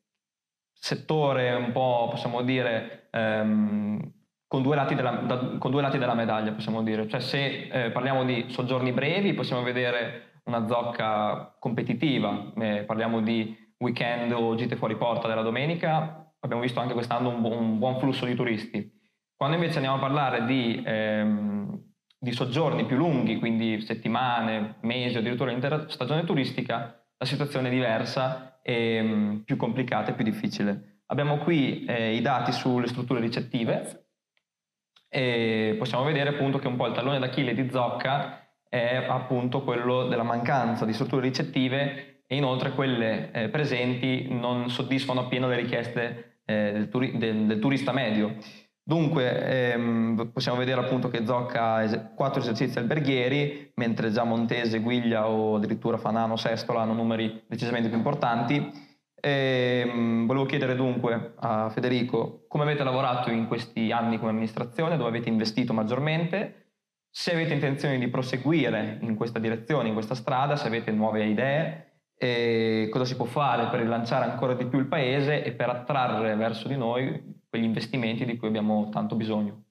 settore 0.75 1.55
un 1.55 1.73
po', 1.73 2.09
possiamo 2.11 2.43
dire, 2.43 3.09
ehm, 3.11 4.13
con 4.47 4.63
due, 4.63 4.77
della, 4.95 5.11
da, 5.11 5.57
con 5.59 5.71
due, 5.71 5.81
lati 5.81 5.97
della, 5.97 6.15
medaglia, 6.15 6.53
possiamo 6.53 6.83
dire. 6.83 7.09
Cioè 7.09 7.21
se 7.21 7.69
eh, 7.69 7.91
parliamo 7.91 8.25
di 8.25 8.45
soggiorni 8.49 8.93
brevi, 8.93 9.33
possiamo 9.33 9.63
vedere 9.63 10.41
una 10.45 10.67
zocca 10.67 11.57
competitiva, 11.59 12.53
eh, 12.59 12.85
parliamo 12.85 13.21
di 13.21 13.57
weekend 13.79 14.33
o 14.33 14.55
gite 14.55 14.77
fuori 14.77 14.97
porta 14.97 15.29
della 15.29 15.43
domenica, 15.43 16.33
abbiamo 16.41 16.63
visto 16.63 16.79
anche 16.79 16.93
quest'anno 16.93 17.31
un, 17.31 17.43
un 17.43 17.79
buon 17.79 17.99
flusso 17.99 18.27
di 18.27 18.35
turisti. 18.35 18.93
Quando 19.35 19.57
invece 19.57 19.77
andiamo 19.77 19.97
a 19.97 20.01
parlare 20.01 20.45
di, 20.45 20.83
ehm, 20.85 21.83
di 22.19 22.33
soggiorni 22.33 22.85
più 22.85 22.97
lunghi, 22.97 23.39
quindi 23.39 23.81
settimane, 23.81 24.77
mesi 24.83 25.17
addirittura 25.17 25.51
l'intera 25.51 25.89
stagione 25.89 26.25
turistica, 26.25 27.03
la 27.19 27.27
situazione 27.27 27.69
è 27.69 27.71
diversa 27.71 28.46
e 28.69 29.01
mh, 29.01 29.43
più 29.45 29.55
complicata 29.55 30.11
e 30.11 30.15
più 30.15 30.25
difficile. 30.25 31.03
Abbiamo 31.07 31.39
qui 31.39 31.85
eh, 31.85 32.17
i 32.17 32.21
dati 32.21 32.51
sulle 32.51 32.89
strutture 32.89 33.21
ricettive 33.21 34.09
e 35.09 35.77
possiamo 35.79 36.03
vedere 36.03 36.31
appunto 36.31 36.59
che 36.59 36.67
un 36.67 36.75
po' 36.75 36.89
il 36.89 36.93
tallone 36.93 37.21
d'Achille 37.21 37.55
di 37.55 37.71
Zocca 37.71 38.45
è 38.69 39.07
appunto 39.09 39.63
quello 39.63 40.09
della 40.09 40.25
mancanza 40.25 40.85
di 40.85 40.93
strutture 40.93 41.23
ricettive 41.23 42.25
e 42.27 42.35
inoltre 42.35 42.73
quelle 42.73 43.31
eh, 43.31 43.49
presenti 43.51 44.27
non 44.31 44.69
soddisfano 44.69 45.21
appieno 45.21 45.47
le 45.47 45.57
richieste 45.57 46.41
eh, 46.45 46.73
del, 46.73 46.89
turi- 46.89 47.17
del, 47.17 47.47
del, 47.47 47.61
turista 47.61 47.93
medio. 47.93 48.35
Dunque 48.89 49.73
ehm, 49.73 50.31
possiamo 50.33 50.59
vedere 50.59 50.81
appunto 50.81 51.09
che 51.09 51.27
Zocca 51.27 51.75
ha 51.75 52.13
quattro 52.15 52.41
esercizi 52.41 52.79
alberghieri, 52.79 53.73
mentre 53.75 54.13
già 54.13 54.23
Montese, 54.23 54.79
Guiglia 54.79 55.29
o 55.29 55.57
addirittura 55.57 55.97
Fanano, 55.97 56.37
Sestola 56.37 56.83
hanno 56.83 56.93
numeri 56.93 57.43
decisamente 57.49 57.89
più 57.89 57.97
importanti. 57.97 58.71
E, 59.21 59.83
ehm, 59.85 60.27
volevo 60.27 60.47
chiedere 60.47 60.77
dunque 60.77 61.33
a 61.35 61.69
Federico 61.69 62.45
come 62.47 62.63
avete 62.63 62.85
lavorato 62.85 63.29
in 63.29 63.49
questi 63.49 63.91
anni 63.91 64.19
come 64.19 64.31
amministrazione, 64.31 64.97
dove 64.97 65.09
avete 65.09 65.31
investito 65.31 65.73
maggiormente, 65.73 66.75
se 67.11 67.33
avete 67.33 67.55
intenzione 67.55 67.99
di 67.99 68.07
proseguire 68.07 68.99
in 69.01 69.17
questa 69.17 69.41
direzione, 69.41 69.89
in 69.89 69.95
questa 69.95 70.15
strada, 70.15 70.55
se 70.55 70.69
avete 70.69 70.93
nuove 70.93 71.25
idee, 71.25 71.87
e 72.17 72.89
cosa 72.93 73.05
si 73.05 73.17
può 73.17 73.25
fare 73.25 73.67
per 73.67 73.81
rilanciare 73.81 74.31
ancora 74.31 74.55
di 74.55 74.67
più 74.67 74.79
il 74.79 74.87
paese 74.87 75.43
e 75.43 75.51
per 75.51 75.71
attrarre 75.71 76.37
verso 76.37 76.69
di 76.69 76.77
noi 76.77 77.36
quegli 77.57 77.65
investimenti 77.65 78.27
di 78.27 78.37
cui 78.37 78.49
abbiamo 78.49 78.91
tanto 78.91 79.17
bisogno. 79.17 79.65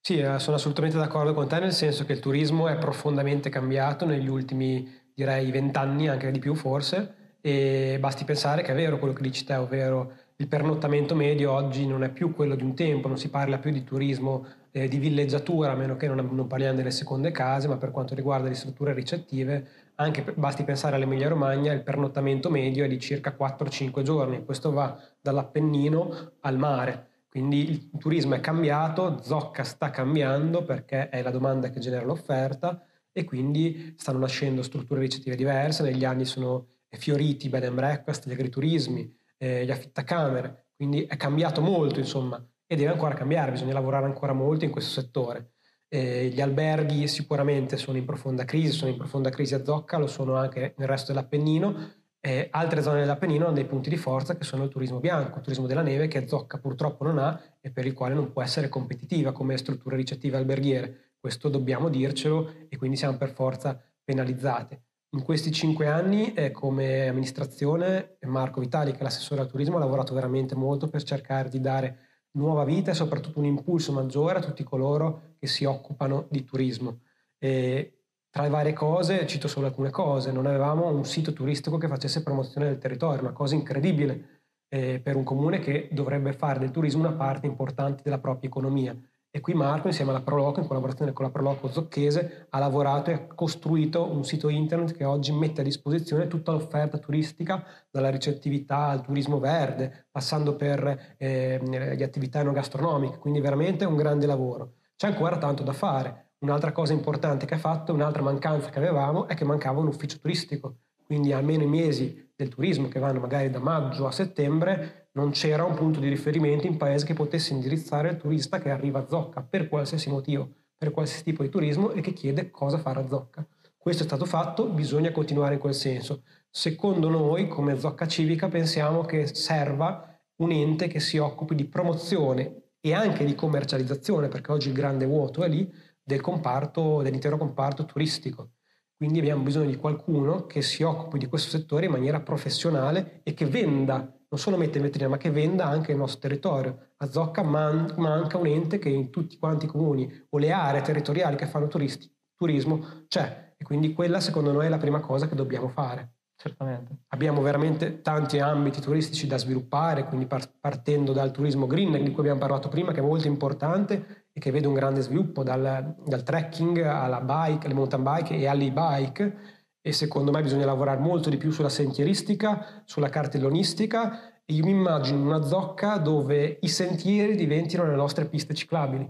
Sì, 0.00 0.18
eh, 0.18 0.38
sono 0.38 0.56
assolutamente 0.56 0.96
d'accordo 0.96 1.34
con 1.34 1.48
te 1.48 1.58
nel 1.58 1.72
senso 1.72 2.04
che 2.04 2.12
il 2.12 2.20
turismo 2.20 2.68
è 2.68 2.78
profondamente 2.78 3.50
cambiato 3.50 4.06
negli 4.06 4.28
ultimi, 4.28 4.88
direi, 5.12 5.50
vent'anni, 5.50 6.08
anche 6.08 6.30
di 6.30 6.38
più 6.38 6.54
forse, 6.54 7.34
e 7.40 7.96
basti 7.98 8.24
pensare 8.24 8.62
che 8.62 8.70
è 8.70 8.74
vero 8.74 8.98
quello 8.98 9.12
che 9.12 9.22
dici 9.22 9.44
te, 9.44 9.56
ovvero 9.56 10.12
il 10.36 10.46
pernottamento 10.46 11.16
medio 11.16 11.50
oggi 11.50 11.86
non 11.86 12.04
è 12.04 12.10
più 12.10 12.32
quello 12.32 12.54
di 12.54 12.62
un 12.62 12.74
tempo, 12.76 13.08
non 13.08 13.18
si 13.18 13.30
parla 13.30 13.58
più 13.58 13.72
di 13.72 13.82
turismo 13.82 14.46
eh, 14.70 14.86
di 14.86 14.98
villeggiatura, 14.98 15.72
a 15.72 15.74
meno 15.74 15.96
che 15.96 16.06
non, 16.06 16.28
non, 16.30 16.46
parliamo 16.46 16.76
delle 16.76 16.92
seconde 16.92 17.32
case, 17.32 17.66
ma 17.66 17.76
per 17.76 17.90
quanto 17.90 18.14
riguarda 18.14 18.48
le 18.48 18.54
strutture 18.54 18.92
ricettive, 18.92 19.66
anche 19.96 20.22
basti 20.34 20.64
pensare 20.64 20.96
all'Emilia 20.96 21.28
Romagna, 21.28 21.72
il 21.72 21.82
pernottamento 21.82 22.50
medio 22.50 22.84
è 22.84 22.88
di 22.88 22.98
circa 22.98 23.34
4-5 23.38 24.02
giorni, 24.02 24.44
questo 24.44 24.72
va 24.72 24.98
dall'Appennino 25.20 26.32
al 26.40 26.58
mare. 26.58 27.08
Quindi 27.28 27.68
il 27.70 27.90
turismo 27.98 28.34
è 28.34 28.40
cambiato, 28.40 29.22
Zocca 29.22 29.62
sta 29.62 29.90
cambiando 29.90 30.64
perché 30.64 31.08
è 31.08 31.22
la 31.22 31.30
domanda 31.30 31.70
che 31.70 31.80
genera 31.80 32.04
l'offerta 32.04 32.82
e 33.12 33.24
quindi 33.24 33.94
stanno 33.96 34.18
nascendo 34.18 34.62
strutture 34.62 35.00
ricettive 35.00 35.36
diverse, 35.36 35.82
negli 35.82 36.04
anni 36.04 36.24
sono 36.24 36.68
fioriti 36.88 37.46
i 37.46 37.48
bed 37.48 37.64
and 37.64 37.74
breakfast, 37.74 38.26
gli 38.26 38.32
agriturismi, 38.32 39.14
eh, 39.38 39.64
gli 39.64 39.70
affittacamere, 39.70 40.68
quindi 40.76 41.04
è 41.04 41.16
cambiato 41.16 41.60
molto 41.60 41.98
insomma 41.98 42.42
e 42.66 42.76
deve 42.76 42.92
ancora 42.92 43.14
cambiare, 43.14 43.52
bisogna 43.52 43.74
lavorare 43.74 44.06
ancora 44.06 44.32
molto 44.32 44.64
in 44.64 44.70
questo 44.70 45.00
settore. 45.00 45.55
Eh, 45.88 46.28
gli 46.28 46.40
alberghi 46.40 47.06
sicuramente 47.06 47.76
sono 47.76 47.96
in 47.96 48.04
profonda 48.04 48.44
crisi, 48.44 48.72
sono 48.72 48.90
in 48.90 48.96
profonda 48.96 49.30
crisi 49.30 49.54
a 49.54 49.64
Zocca, 49.64 49.98
lo 49.98 50.06
sono 50.06 50.34
anche 50.34 50.74
nel 50.76 50.88
resto 50.88 51.12
dell'Appennino. 51.12 52.04
Eh, 52.20 52.48
altre 52.50 52.82
zone 52.82 53.00
dell'Appennino 53.00 53.44
hanno 53.44 53.54
dei 53.54 53.66
punti 53.66 53.88
di 53.88 53.96
forza 53.96 54.36
che 54.36 54.42
sono 54.42 54.64
il 54.64 54.70
turismo 54.70 54.98
bianco, 54.98 55.38
il 55.38 55.44
turismo 55.44 55.68
della 55.68 55.82
neve 55.82 56.08
che 56.08 56.26
Zocca 56.26 56.58
purtroppo 56.58 57.04
non 57.04 57.18
ha 57.18 57.40
e 57.60 57.70
per 57.70 57.86
il 57.86 57.94
quale 57.94 58.14
non 58.14 58.32
può 58.32 58.42
essere 58.42 58.68
competitiva 58.68 59.30
come 59.30 59.56
struttura 59.56 59.94
ricettiva 59.94 60.36
alberghiere. 60.36 61.12
Questo 61.20 61.48
dobbiamo 61.48 61.88
dircelo 61.88 62.50
e 62.68 62.76
quindi 62.76 62.96
siamo 62.96 63.16
per 63.16 63.30
forza 63.30 63.80
penalizzate. 64.02 64.80
In 65.10 65.22
questi 65.22 65.52
cinque 65.52 65.86
anni, 65.86 66.34
eh, 66.34 66.50
come 66.50 67.06
amministrazione, 67.06 68.16
Marco 68.22 68.60
Vitali, 68.60 68.90
che 68.90 68.98
è 68.98 69.02
l'assessore 69.02 69.40
al 69.40 69.48
turismo, 69.48 69.76
ha 69.76 69.80
lavorato 69.80 70.12
veramente 70.12 70.56
molto 70.56 70.88
per 70.88 71.04
cercare 71.04 71.48
di 71.48 71.60
dare 71.60 71.98
nuova 72.36 72.64
vita 72.64 72.90
e 72.90 72.94
soprattutto 72.94 73.38
un 73.38 73.44
impulso 73.44 73.92
maggiore 73.92 74.38
a 74.38 74.42
tutti 74.42 74.62
coloro 74.62 75.34
che 75.38 75.46
si 75.46 75.64
occupano 75.64 76.26
di 76.30 76.44
turismo. 76.44 77.00
E 77.38 77.96
tra 78.30 78.42
le 78.42 78.50
varie 78.50 78.72
cose, 78.72 79.26
cito 79.26 79.48
solo 79.48 79.66
alcune 79.66 79.90
cose, 79.90 80.32
non 80.32 80.46
avevamo 80.46 80.88
un 80.88 81.04
sito 81.04 81.32
turistico 81.32 81.78
che 81.78 81.88
facesse 81.88 82.22
promozione 82.22 82.66
del 82.66 82.78
territorio, 82.78 83.22
una 83.22 83.32
cosa 83.32 83.54
incredibile 83.54 84.42
eh, 84.68 85.00
per 85.00 85.16
un 85.16 85.24
comune 85.24 85.58
che 85.58 85.88
dovrebbe 85.90 86.32
fare 86.32 86.58
del 86.58 86.70
turismo 86.70 87.06
una 87.06 87.16
parte 87.16 87.46
importante 87.46 88.02
della 88.02 88.18
propria 88.18 88.48
economia. 88.48 88.96
E 89.36 89.40
qui 89.42 89.52
Marco, 89.52 89.88
insieme 89.88 90.12
alla 90.12 90.22
Proloco, 90.22 90.60
in 90.60 90.66
collaborazione 90.66 91.12
con 91.12 91.26
la 91.26 91.30
Proloco 91.30 91.68
Zocchese, 91.68 92.46
ha 92.48 92.58
lavorato 92.58 93.10
e 93.10 93.12
ha 93.12 93.26
costruito 93.26 94.10
un 94.10 94.24
sito 94.24 94.48
internet 94.48 94.96
che 94.96 95.04
oggi 95.04 95.30
mette 95.30 95.60
a 95.60 95.64
disposizione 95.64 96.26
tutta 96.26 96.52
l'offerta 96.52 96.96
turistica, 96.96 97.62
dalla 97.90 98.08
ricettività 98.08 98.86
al 98.86 99.02
turismo 99.02 99.38
verde, 99.38 100.06
passando 100.10 100.56
per 100.56 101.16
eh, 101.18 101.60
le 101.62 102.02
attività 102.02 102.40
enogastronomiche, 102.40 103.18
quindi 103.18 103.40
veramente 103.40 103.84
un 103.84 103.96
grande 103.96 104.24
lavoro. 104.24 104.76
C'è 104.96 105.08
ancora 105.08 105.36
tanto 105.36 105.62
da 105.62 105.74
fare. 105.74 106.30
Un'altra 106.38 106.72
cosa 106.72 106.94
importante 106.94 107.44
che 107.44 107.56
ha 107.56 107.58
fatto, 107.58 107.92
un'altra 107.92 108.22
mancanza 108.22 108.70
che 108.70 108.78
avevamo, 108.78 109.28
è 109.28 109.34
che 109.34 109.44
mancava 109.44 109.80
un 109.80 109.88
ufficio 109.88 110.18
turistico. 110.18 110.76
Quindi 111.04 111.34
almeno 111.34 111.62
i 111.62 111.68
mesi 111.68 112.32
del 112.34 112.48
turismo, 112.48 112.88
che 112.88 113.00
vanno 113.00 113.20
magari 113.20 113.50
da 113.50 113.58
maggio 113.58 114.06
a 114.06 114.12
settembre, 114.12 115.05
non 115.16 115.30
c'era 115.30 115.64
un 115.64 115.74
punto 115.74 115.98
di 115.98 116.08
riferimento 116.08 116.66
in 116.66 116.76
paese 116.76 117.06
che 117.06 117.14
potesse 117.14 117.54
indirizzare 117.54 118.10
il 118.10 118.16
turista 118.18 118.58
che 118.58 118.70
arriva 118.70 119.00
a 119.00 119.06
Zocca 119.08 119.42
per 119.42 119.66
qualsiasi 119.66 120.10
motivo, 120.10 120.48
per 120.76 120.90
qualsiasi 120.90 121.24
tipo 121.24 121.42
di 121.42 121.48
turismo 121.48 121.90
e 121.92 122.02
che 122.02 122.12
chiede 122.12 122.50
cosa 122.50 122.78
fare 122.78 123.00
a 123.00 123.08
Zocca. 123.08 123.46
Questo 123.78 124.02
è 124.02 124.06
stato 124.06 124.26
fatto, 124.26 124.66
bisogna 124.66 125.12
continuare 125.12 125.54
in 125.54 125.60
quel 125.60 125.72
senso. 125.72 126.22
Secondo 126.50 127.08
noi, 127.08 127.48
come 127.48 127.78
Zocca 127.78 128.06
Civica, 128.06 128.48
pensiamo 128.48 129.02
che 129.02 129.26
serva 129.26 130.20
un 130.36 130.50
ente 130.50 130.86
che 130.86 131.00
si 131.00 131.16
occupi 131.16 131.54
di 131.54 131.64
promozione 131.64 132.72
e 132.80 132.92
anche 132.92 133.24
di 133.24 133.34
commercializzazione, 133.34 134.28
perché 134.28 134.52
oggi 134.52 134.68
il 134.68 134.74
grande 134.74 135.06
vuoto 135.06 135.42
è 135.44 135.48
lì, 135.48 135.72
del 136.02 136.20
comparto, 136.20 137.00
dell'intero 137.00 137.38
comparto 137.38 137.86
turistico. 137.86 138.50
Quindi 138.94 139.18
abbiamo 139.20 139.42
bisogno 139.42 139.70
di 139.70 139.76
qualcuno 139.76 140.46
che 140.46 140.60
si 140.60 140.82
occupi 140.82 141.18
di 141.18 141.26
questo 141.26 141.48
settore 141.48 141.86
in 141.86 141.92
maniera 141.92 142.20
professionale 142.20 143.20
e 143.22 143.32
che 143.34 143.46
venda 143.46 144.15
non 144.28 144.40
solo 144.40 144.56
mette 144.56 144.78
in 144.78 144.84
vetrina, 144.84 145.08
ma 145.08 145.16
che 145.16 145.30
venda 145.30 145.66
anche 145.66 145.92
il 145.92 145.98
nostro 145.98 146.20
territorio. 146.20 146.92
A 146.98 147.10
Zocca 147.10 147.42
man- 147.42 147.94
manca 147.96 148.38
un 148.38 148.46
ente 148.46 148.78
che 148.78 148.88
in 148.88 149.10
tutti 149.10 149.38
quanti 149.38 149.66
i 149.66 149.68
comuni 149.68 150.26
o 150.30 150.38
le 150.38 150.50
aree 150.50 150.82
territoriali 150.82 151.36
che 151.36 151.46
fanno 151.46 151.68
turisti, 151.68 152.10
turismo 152.34 153.04
c'è 153.08 153.54
e 153.56 153.64
quindi 153.64 153.92
quella 153.92 154.20
secondo 154.20 154.52
noi 154.52 154.66
è 154.66 154.68
la 154.68 154.78
prima 154.78 155.00
cosa 155.00 155.28
che 155.28 155.34
dobbiamo 155.34 155.68
fare. 155.68 156.16
Certamente. 156.38 156.98
Abbiamo 157.08 157.40
veramente 157.40 158.02
tanti 158.02 158.38
ambiti 158.40 158.82
turistici 158.82 159.26
da 159.26 159.38
sviluppare, 159.38 160.04
quindi 160.04 160.26
partendo 160.26 161.14
dal 161.14 161.30
turismo 161.30 161.66
green 161.66 161.92
di 162.04 162.10
cui 162.10 162.20
abbiamo 162.20 162.38
parlato 162.38 162.68
prima, 162.68 162.92
che 162.92 163.00
è 163.00 163.02
molto 163.02 163.26
importante 163.26 164.26
e 164.30 164.38
che 164.38 164.50
vede 164.50 164.66
un 164.66 164.74
grande 164.74 165.00
sviluppo 165.00 165.42
dal, 165.42 165.96
dal 166.04 166.22
trekking 166.22 166.82
alla 166.82 167.22
bike, 167.22 167.64
alle 167.64 167.74
mountain 167.74 168.02
bike 168.02 168.36
e 168.36 168.46
alle 168.46 168.66
e-bike, 168.66 169.36
e 169.86 169.92
secondo 169.92 170.32
me 170.32 170.42
bisogna 170.42 170.64
lavorare 170.64 170.98
molto 170.98 171.30
di 171.30 171.36
più 171.36 171.52
sulla 171.52 171.68
sentieristica, 171.68 172.82
sulla 172.84 173.08
cartellonistica 173.08 174.42
e 174.44 174.54
io 174.54 174.64
mi 174.64 174.72
immagino 174.72 175.22
una 175.22 175.44
zocca 175.44 175.96
dove 175.98 176.58
i 176.60 176.66
sentieri 176.66 177.36
diventino 177.36 177.86
le 177.86 177.94
nostre 177.94 178.24
piste 178.24 178.52
ciclabili. 178.52 179.08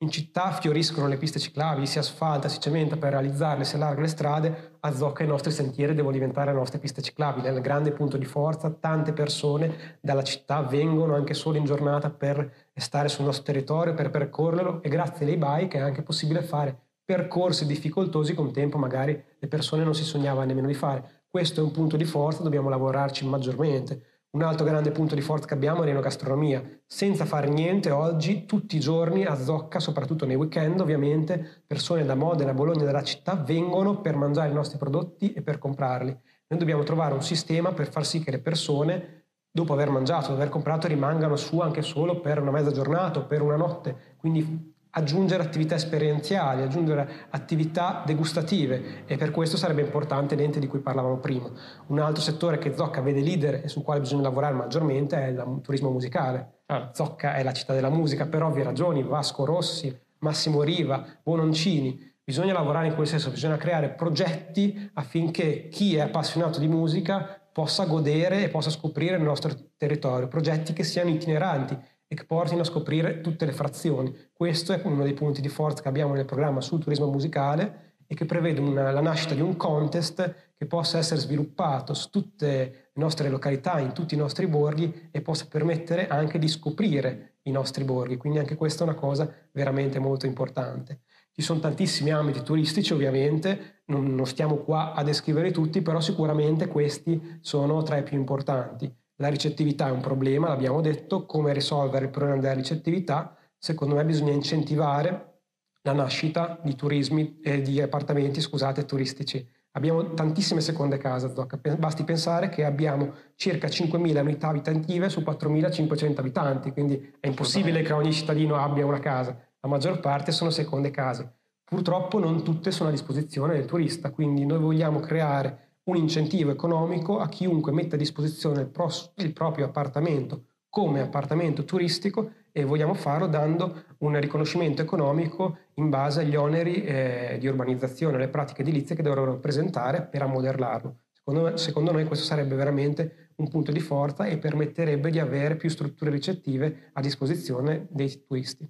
In 0.00 0.10
città 0.10 0.50
fioriscono 0.52 1.06
le 1.08 1.16
piste 1.16 1.38
ciclabili, 1.38 1.86
si 1.86 1.98
asfalta, 1.98 2.48
si 2.48 2.60
cementa 2.60 2.98
per 2.98 3.12
realizzarle, 3.12 3.64
si 3.64 3.76
allarga 3.76 4.02
le 4.02 4.06
strade, 4.06 4.76
a 4.80 4.92
Zocca 4.92 5.24
i 5.24 5.26
nostri 5.26 5.50
sentieri 5.50 5.94
devono 5.94 6.12
diventare 6.12 6.52
le 6.52 6.58
nostre 6.58 6.78
piste 6.78 7.00
ciclabili, 7.00 7.46
è 7.48 7.50
il 7.50 7.62
grande 7.62 7.92
punto 7.92 8.18
di 8.18 8.26
forza, 8.26 8.68
tante 8.68 9.14
persone 9.14 9.98
dalla 10.02 10.22
città 10.22 10.60
vengono 10.60 11.14
anche 11.14 11.32
solo 11.32 11.56
in 11.56 11.64
giornata 11.64 12.10
per 12.10 12.68
stare 12.74 13.08
sul 13.08 13.24
nostro 13.24 13.44
territorio, 13.44 13.94
per 13.94 14.10
percorrerlo 14.10 14.82
e 14.82 14.90
grazie 14.90 15.24
alle 15.24 15.38
bike 15.38 15.78
è 15.78 15.80
anche 15.80 16.02
possibile 16.02 16.42
fare 16.42 16.87
percorsi 17.08 17.64
difficoltosi 17.64 18.34
che 18.34 18.40
un 18.40 18.52
tempo 18.52 18.76
magari 18.76 19.18
le 19.38 19.48
persone 19.48 19.82
non 19.82 19.94
si 19.94 20.04
sognavano 20.04 20.44
nemmeno 20.44 20.66
di 20.66 20.74
fare. 20.74 21.22
Questo 21.26 21.60
è 21.60 21.62
un 21.62 21.70
punto 21.70 21.96
di 21.96 22.04
forza, 22.04 22.42
dobbiamo 22.42 22.68
lavorarci 22.68 23.26
maggiormente. 23.26 24.26
Un 24.32 24.42
altro 24.42 24.66
grande 24.66 24.90
punto 24.90 25.14
di 25.14 25.22
forza 25.22 25.46
che 25.46 25.54
abbiamo 25.54 25.82
è 25.82 25.86
l'enogastronomia. 25.86 26.62
Senza 26.84 27.24
fare 27.24 27.48
niente 27.48 27.90
oggi, 27.90 28.44
tutti 28.44 28.76
i 28.76 28.80
giorni 28.80 29.24
a 29.24 29.36
Zocca, 29.36 29.80
soprattutto 29.80 30.26
nei 30.26 30.36
weekend 30.36 30.80
ovviamente, 30.80 31.62
persone 31.66 32.04
da 32.04 32.14
Modena, 32.14 32.52
Bologna, 32.52 32.84
dalla 32.84 33.02
città 33.02 33.36
vengono 33.36 34.02
per 34.02 34.14
mangiare 34.14 34.50
i 34.50 34.54
nostri 34.54 34.76
prodotti 34.76 35.32
e 35.32 35.40
per 35.40 35.56
comprarli. 35.56 36.10
Noi 36.48 36.58
dobbiamo 36.58 36.82
trovare 36.82 37.14
un 37.14 37.22
sistema 37.22 37.72
per 37.72 37.90
far 37.90 38.04
sì 38.04 38.22
che 38.22 38.32
le 38.32 38.40
persone 38.40 39.28
dopo 39.50 39.72
aver 39.72 39.88
mangiato, 39.88 40.34
aver 40.34 40.50
comprato, 40.50 40.86
rimangano 40.86 41.36
su 41.36 41.58
anche 41.60 41.80
solo 41.80 42.20
per 42.20 42.38
una 42.38 42.50
mezza 42.50 42.70
giornata 42.70 43.20
o 43.20 43.24
per 43.24 43.40
una 43.40 43.56
notte. 43.56 44.16
Quindi 44.18 44.76
aggiungere 44.98 45.42
attività 45.42 45.74
esperienziali, 45.74 46.62
aggiungere 46.62 47.26
attività 47.30 48.02
degustative 48.04 49.04
e 49.06 49.16
per 49.16 49.30
questo 49.30 49.56
sarebbe 49.56 49.80
importante 49.82 50.34
l'ente 50.34 50.58
di 50.58 50.66
cui 50.66 50.80
parlavamo 50.80 51.18
prima. 51.18 51.50
Un 51.86 51.98
altro 51.98 52.22
settore 52.22 52.58
che 52.58 52.74
Zocca 52.76 53.00
vede 53.00 53.20
leader 53.20 53.62
e 53.64 53.68
sul 53.68 53.82
quale 53.82 54.00
bisogna 54.00 54.22
lavorare 54.22 54.54
maggiormente 54.54 55.16
è 55.16 55.28
il 55.28 55.60
turismo 55.62 55.90
musicale. 55.90 56.60
Ah. 56.66 56.90
Zocca 56.92 57.34
è 57.34 57.42
la 57.42 57.52
città 57.52 57.74
della 57.74 57.90
musica 57.90 58.26
per 58.26 58.42
ovvie 58.42 58.64
ragioni, 58.64 59.02
Vasco 59.02 59.44
Rossi, 59.44 59.96
Massimo 60.18 60.62
Riva, 60.62 61.04
Bononcini. 61.22 62.06
Bisogna 62.22 62.52
lavorare 62.52 62.88
in 62.88 62.94
quel 62.94 63.06
senso, 63.06 63.30
bisogna 63.30 63.56
creare 63.56 63.88
progetti 63.88 64.90
affinché 64.94 65.68
chi 65.68 65.96
è 65.96 66.00
appassionato 66.00 66.58
di 66.58 66.68
musica 66.68 67.40
possa 67.50 67.86
godere 67.86 68.44
e 68.44 68.48
possa 68.50 68.70
scoprire 68.70 69.16
il 69.16 69.22
nostro 69.22 69.52
territorio, 69.76 70.28
progetti 70.28 70.72
che 70.72 70.84
siano 70.84 71.08
itineranti 71.08 71.76
e 72.08 72.16
che 72.16 72.24
portino 72.24 72.62
a 72.62 72.64
scoprire 72.64 73.20
tutte 73.20 73.44
le 73.44 73.52
frazioni. 73.52 74.12
Questo 74.32 74.72
è 74.72 74.80
uno 74.82 75.04
dei 75.04 75.12
punti 75.12 75.40
di 75.40 75.48
forza 75.48 75.82
che 75.82 75.88
abbiamo 75.88 76.14
nel 76.14 76.24
programma 76.24 76.62
sul 76.62 76.80
turismo 76.80 77.06
musicale 77.06 77.96
e 78.06 78.14
che 78.14 78.24
prevede 78.24 78.60
una, 78.60 78.90
la 78.90 79.02
nascita 79.02 79.34
di 79.34 79.42
un 79.42 79.56
contest 79.56 80.34
che 80.56 80.66
possa 80.66 80.96
essere 80.98 81.20
sviluppato 81.20 81.92
su 81.92 82.08
tutte 82.08 82.46
le 82.46 82.90
nostre 82.94 83.28
località, 83.28 83.78
in 83.78 83.92
tutti 83.92 84.14
i 84.14 84.18
nostri 84.18 84.46
borghi 84.46 85.08
e 85.12 85.20
possa 85.20 85.46
permettere 85.46 86.08
anche 86.08 86.38
di 86.38 86.48
scoprire 86.48 87.36
i 87.42 87.50
nostri 87.50 87.84
borghi. 87.84 88.16
Quindi 88.16 88.38
anche 88.38 88.56
questa 88.56 88.84
è 88.84 88.88
una 88.88 88.96
cosa 88.96 89.30
veramente 89.52 89.98
molto 89.98 90.24
importante. 90.24 91.02
Ci 91.30 91.42
sono 91.42 91.60
tantissimi 91.60 92.10
ambiti 92.10 92.42
turistici 92.42 92.92
ovviamente, 92.92 93.82
non, 93.86 94.14
non 94.14 94.26
stiamo 94.26 94.56
qua 94.56 94.94
a 94.94 95.04
descriverli 95.04 95.52
tutti, 95.52 95.82
però 95.82 96.00
sicuramente 96.00 96.66
questi 96.66 97.38
sono 97.42 97.82
tra 97.82 97.98
i 97.98 98.02
più 98.02 98.18
importanti. 98.18 98.92
La 99.20 99.28
ricettività 99.28 99.88
è 99.88 99.90
un 99.90 100.00
problema, 100.00 100.48
l'abbiamo 100.48 100.80
detto, 100.80 101.26
come 101.26 101.52
risolvere 101.52 102.04
il 102.04 102.10
problema 102.10 102.38
della 102.40 102.54
ricettività? 102.54 103.36
Secondo 103.58 103.96
me 103.96 104.04
bisogna 104.04 104.30
incentivare 104.30 105.40
la 105.82 105.92
nascita 105.92 106.60
di 106.62 106.76
turismi 106.76 107.40
eh, 107.42 107.60
di 107.60 107.80
appartamenti, 107.80 108.40
scusate, 108.40 108.84
turistici. 108.84 109.44
Abbiamo 109.72 110.14
tantissime 110.14 110.60
seconde 110.60 110.98
case 110.98 111.32
basti 111.76 112.04
pensare 112.04 112.48
che 112.48 112.64
abbiamo 112.64 113.12
circa 113.34 113.66
5.000 113.66 114.20
unità 114.20 114.48
abitative 114.48 115.08
su 115.08 115.20
4.500 115.20 116.18
abitanti, 116.18 116.70
quindi 116.70 117.14
è 117.18 117.26
impossibile 117.26 117.82
che 117.82 117.92
ogni 117.92 118.12
cittadino 118.12 118.56
abbia 118.56 118.86
una 118.86 119.00
casa, 119.00 119.36
la 119.60 119.68
maggior 119.68 119.98
parte 119.98 120.30
sono 120.30 120.50
seconde 120.50 120.90
case. 120.90 121.32
Purtroppo 121.64 122.20
non 122.20 122.44
tutte 122.44 122.70
sono 122.70 122.88
a 122.88 122.92
disposizione 122.92 123.54
del 123.54 123.66
turista, 123.66 124.10
quindi 124.10 124.46
noi 124.46 124.58
vogliamo 124.58 125.00
creare 125.00 125.67
un 125.90 125.96
incentivo 125.96 126.50
economico 126.50 127.18
a 127.18 127.28
chiunque 127.28 127.72
metta 127.72 127.94
a 127.94 127.98
disposizione 127.98 128.60
il, 128.60 128.68
pros- 128.68 129.12
il 129.16 129.32
proprio 129.32 129.66
appartamento 129.66 130.44
come 130.68 131.00
appartamento 131.00 131.64
turistico 131.64 132.32
e 132.52 132.64
vogliamo 132.64 132.92
farlo 132.94 133.26
dando 133.26 133.84
un 133.98 134.18
riconoscimento 134.20 134.82
economico 134.82 135.58
in 135.74 135.88
base 135.88 136.20
agli 136.20 136.36
oneri 136.36 136.84
eh, 136.84 137.36
di 137.40 137.46
urbanizzazione, 137.46 138.16
alle 138.16 138.28
pratiche 138.28 138.62
edilizie 138.62 138.94
che 138.94 139.02
dovrebbero 139.02 139.38
presentare 139.38 140.02
per 140.02 140.22
ammoderlarlo. 140.22 140.98
Secondo, 141.12 141.56
secondo 141.56 141.92
noi 141.92 142.04
questo 142.04 142.26
sarebbe 142.26 142.54
veramente 142.54 143.32
un 143.36 143.48
punto 143.48 143.72
di 143.72 143.80
forza 143.80 144.24
e 144.24 144.38
permetterebbe 144.38 145.10
di 145.10 145.18
avere 145.18 145.56
più 145.56 145.70
strutture 145.70 146.10
ricettive 146.10 146.90
a 146.92 147.00
disposizione 147.00 147.86
dei 147.90 148.24
turisti. 148.26 148.68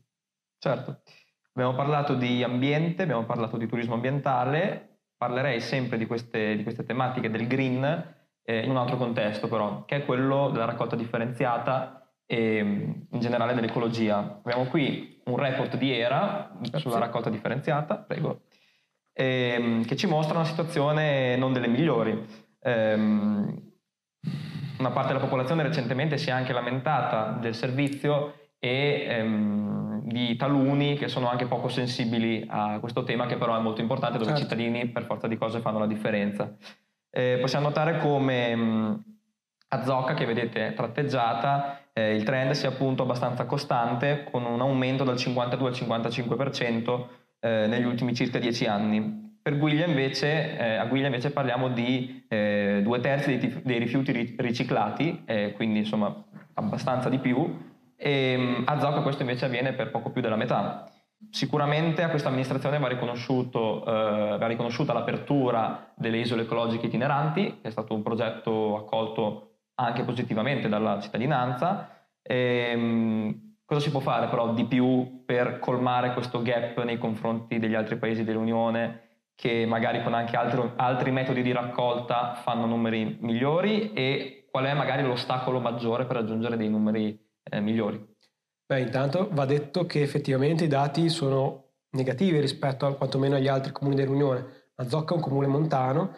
Certo, 0.59 1.03
abbiamo 1.53 1.75
parlato 1.75 2.15
di 2.15 2.43
ambiente, 2.43 3.03
abbiamo 3.03 3.25
parlato 3.25 3.57
di 3.57 3.67
turismo 3.67 3.95
ambientale, 3.95 4.98
parlerei 5.19 5.61
sempre 5.61 5.99
di 5.99 6.07
queste, 6.07 6.57
di 6.57 6.63
queste 6.63 6.85
tematiche 6.85 7.29
del 7.29 7.47
green 7.47 8.15
eh, 8.45 8.61
in 8.61 8.71
un 8.71 8.77
altro 8.77 8.97
contesto 8.97 9.49
però, 9.49 9.85
che 9.85 9.97
è 9.97 10.05
quello 10.05 10.49
della 10.51 10.65
raccolta 10.65 10.97
differenziata 10.97 12.09
e 12.25 12.59
in 12.59 13.21
generale 13.21 13.55
dell'ecologia. 13.55 14.41
Abbiamo 14.45 14.65
qui 14.67 15.21
un 15.25 15.37
report 15.37 15.77
di 15.77 15.93
ERA 15.93 16.53
Grazie. 16.59 16.79
sulla 16.79 16.99
raccolta 16.99 17.31
differenziata, 17.31 17.97
prego, 17.97 18.43
ehm, 19.13 19.85
che 19.85 19.97
ci 19.97 20.07
mostra 20.07 20.37
una 20.37 20.47
situazione 20.47 21.37
non 21.37 21.53
delle 21.53 21.69
migliori. 21.69 22.25
Ehm, 22.63 23.67
una 24.79 24.91
parte 24.91 25.13
della 25.13 25.25
popolazione 25.25 25.65
recentemente 25.65 26.19
si 26.19 26.29
è 26.29 26.33
anche 26.33 26.53
lamentata 26.53 27.37
del 27.41 27.55
servizio 27.55 28.38
e 28.59 29.07
ehm, 29.09 30.03
di 30.03 30.37
taluni 30.37 30.97
che 30.97 31.09
sono 31.09 31.29
anche 31.29 31.47
poco 31.47 31.69
sensibili 31.69 32.45
a 32.49 32.79
questo 32.81 33.05
tema 33.05 33.27
che 33.27 33.37
però 33.37 33.57
è 33.57 33.61
molto 33.61 33.81
importante 33.81 34.19
dove 34.19 34.31
certo. 34.31 34.41
i 34.41 34.43
cittadini 34.45 34.89
per 34.89 35.05
forza 35.05 35.29
di 35.29 35.37
cose 35.37 35.61
fanno 35.61 35.79
la 35.79 35.87
differenza. 35.87 36.57
Eh, 37.11 37.39
possiamo 37.41 37.69
notare 37.69 37.99
come 37.99 38.55
mh, 38.55 39.05
a 39.69 39.85
Zocca 39.85 40.15
che 40.15 40.25
vedete 40.25 40.73
tratteggiata 40.75 41.81
eh, 41.93 42.15
il 42.15 42.23
trend 42.23 42.53
sia 42.53 42.69
appunto 42.69 43.03
abbastanza 43.03 43.45
costante 43.45 44.25
con 44.31 44.45
un 44.45 44.61
aumento 44.61 45.05
dal 45.05 45.17
52 45.17 45.69
al 45.69 45.75
55% 45.75 47.07
eh, 47.41 47.67
negli 47.67 47.85
ultimi 47.85 48.15
circa 48.15 48.39
10 48.39 48.67
anni. 48.67 49.27
Per 49.43 49.59
Guiglia 49.59 49.87
invece, 49.87 50.59
eh, 50.59 50.77
a 50.77 50.85
Guiglia 50.87 51.07
invece 51.07 51.31
parliamo 51.31 51.69
di 51.69 52.25
eh, 52.29 52.81
due 52.83 53.01
terzi 53.01 53.37
dei, 53.37 53.61
dei 53.65 53.79
rifiuti 53.79 54.35
riciclati, 54.39 55.23
eh, 55.25 55.53
quindi 55.55 55.81
insomma 55.81 56.25
abbastanza 56.55 57.09
di 57.09 57.19
più, 57.19 57.57
e 58.01 58.33
ehm, 58.33 58.63
a 58.67 58.79
Zocca 58.79 59.03
questo 59.03 59.23
invece 59.23 59.47
avviene 59.47 59.73
per 59.73 59.91
poco 59.91 60.11
più 60.11 60.23
della 60.23 60.37
metà. 60.37 60.89
Sicuramente 61.31 62.05
a 62.05 62.11
questa 62.11 62.29
amministrazione 62.29 62.79
va, 62.79 62.89
eh, 62.89 64.37
va 64.39 64.47
riconosciuta 64.47 64.93
l'apertura 64.93 65.93
delle 65.97 66.19
isole 66.19 66.43
ecologiche 66.43 66.87
itineranti, 66.87 67.59
che 67.61 67.69
è 67.69 67.71
stato 67.71 67.93
un 67.95 68.03
progetto 68.03 68.77
accolto 68.77 69.57
anche 69.75 70.05
positivamente 70.05 70.69
dalla 70.69 71.01
cittadinanza. 71.01 71.89
E, 72.23 72.71
ehm, 72.71 73.57
cosa 73.65 73.81
si 73.81 73.91
può 73.91 74.01
fare 74.01 74.29
però 74.29 74.55
di 74.55 74.65
più 74.65 75.25
per 75.27 75.59
colmare 75.59 76.13
questo 76.13 76.41
gap 76.41 76.83
nei 76.85 76.99
confronti 76.99 77.59
degli 77.59 77.75
altri 77.75 77.97
paesi 77.97 78.23
dell'Unione 78.23 79.07
che 79.35 79.67
magari 79.67 80.03
con 80.03 80.15
anche 80.15 80.37
altro, 80.37 80.73
altri 80.77 81.13
metodi 81.13 81.43
di 81.43 81.53
raccolta 81.53 82.35
fanno 82.35 82.67
numeri 82.67 83.19
migliori 83.21 83.93
e 83.93 84.49
qual 84.51 84.65
è 84.65 84.75
magari 84.75 85.05
l'ostacolo 85.05 85.61
maggiore 85.61 86.07
per 86.07 86.17
raggiungere 86.17 86.57
dei 86.57 86.69
numeri 86.69 87.28
eh, 87.51 87.61
migliori? 87.61 88.17
Beh, 88.67 88.81
intanto 88.81 89.29
va 89.33 89.47
detto 89.47 89.87
che 89.87 90.03
effettivamente 90.03 90.65
i 90.65 90.69
dati 90.69 91.09
sono 91.09 91.69
negativi 91.91 92.39
rispetto 92.39 92.87
a 92.87 92.95
quantomeno 92.95 93.37
agli 93.37 93.49
altri 93.49 93.73
comuni 93.73 93.97
dell'Unione. 93.97 94.73
Zocca 94.87 95.15
è 95.15 95.17
un 95.17 95.23
comune 95.23 95.47
montano. 95.47 96.15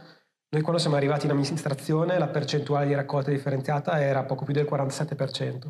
Noi 0.49 0.63
quando 0.63 0.81
siamo 0.81 0.97
arrivati 0.97 1.27
in 1.27 1.31
amministrazione 1.31 2.19
la 2.19 2.29
percentuale 2.29 2.87
di 2.87 2.95
raccolta 2.95 3.31
differenziata 3.31 4.01
era 4.01 4.25
poco 4.25 4.45
più 4.45 4.53
del 4.53 4.67
47%. 4.69 5.69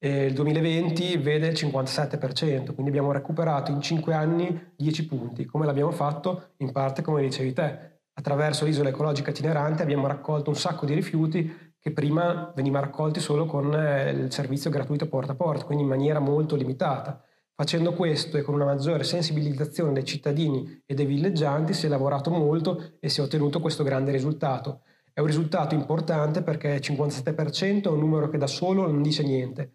E 0.00 0.26
il 0.26 0.32
2020 0.34 1.16
vede 1.16 1.48
il 1.48 1.54
57%, 1.54 2.72
quindi 2.72 2.90
abbiamo 2.90 3.10
recuperato 3.10 3.70
in 3.72 3.80
5 3.80 4.14
anni 4.14 4.72
10 4.76 5.06
punti. 5.06 5.44
Come 5.44 5.66
l'abbiamo 5.66 5.90
fatto? 5.90 6.50
In 6.58 6.70
parte, 6.70 7.02
come 7.02 7.22
dicevi 7.22 7.52
te, 7.52 8.00
attraverso 8.12 8.64
l'isola 8.64 8.90
ecologica 8.90 9.30
itinerante 9.30 9.82
abbiamo 9.82 10.06
raccolto 10.06 10.50
un 10.50 10.56
sacco 10.56 10.86
di 10.86 10.94
rifiuti 10.94 11.67
che 11.80 11.92
prima 11.92 12.52
veniva 12.54 12.80
raccolti 12.80 13.20
solo 13.20 13.46
con 13.46 13.74
eh, 13.74 14.10
il 14.10 14.32
servizio 14.32 14.70
gratuito 14.70 15.06
porta 15.06 15.32
a 15.32 15.36
porta, 15.36 15.64
quindi 15.64 15.84
in 15.84 15.90
maniera 15.90 16.18
molto 16.18 16.56
limitata. 16.56 17.22
Facendo 17.54 17.92
questo 17.92 18.36
e 18.36 18.42
con 18.42 18.54
una 18.54 18.64
maggiore 18.64 19.02
sensibilizzazione 19.02 19.92
dei 19.92 20.04
cittadini 20.04 20.82
e 20.86 20.94
dei 20.94 21.06
villeggianti 21.06 21.72
si 21.72 21.86
è 21.86 21.88
lavorato 21.88 22.30
molto 22.30 22.92
e 23.00 23.08
si 23.08 23.20
è 23.20 23.22
ottenuto 23.24 23.60
questo 23.60 23.82
grande 23.82 24.12
risultato. 24.12 24.82
È 25.12 25.20
un 25.20 25.26
risultato 25.26 25.74
importante 25.74 26.42
perché 26.42 26.68
il 26.68 26.80
57% 26.80 27.82
è 27.82 27.88
un 27.88 27.98
numero 27.98 28.28
che 28.28 28.38
da 28.38 28.46
solo 28.46 28.86
non 28.86 29.02
dice 29.02 29.24
niente. 29.24 29.72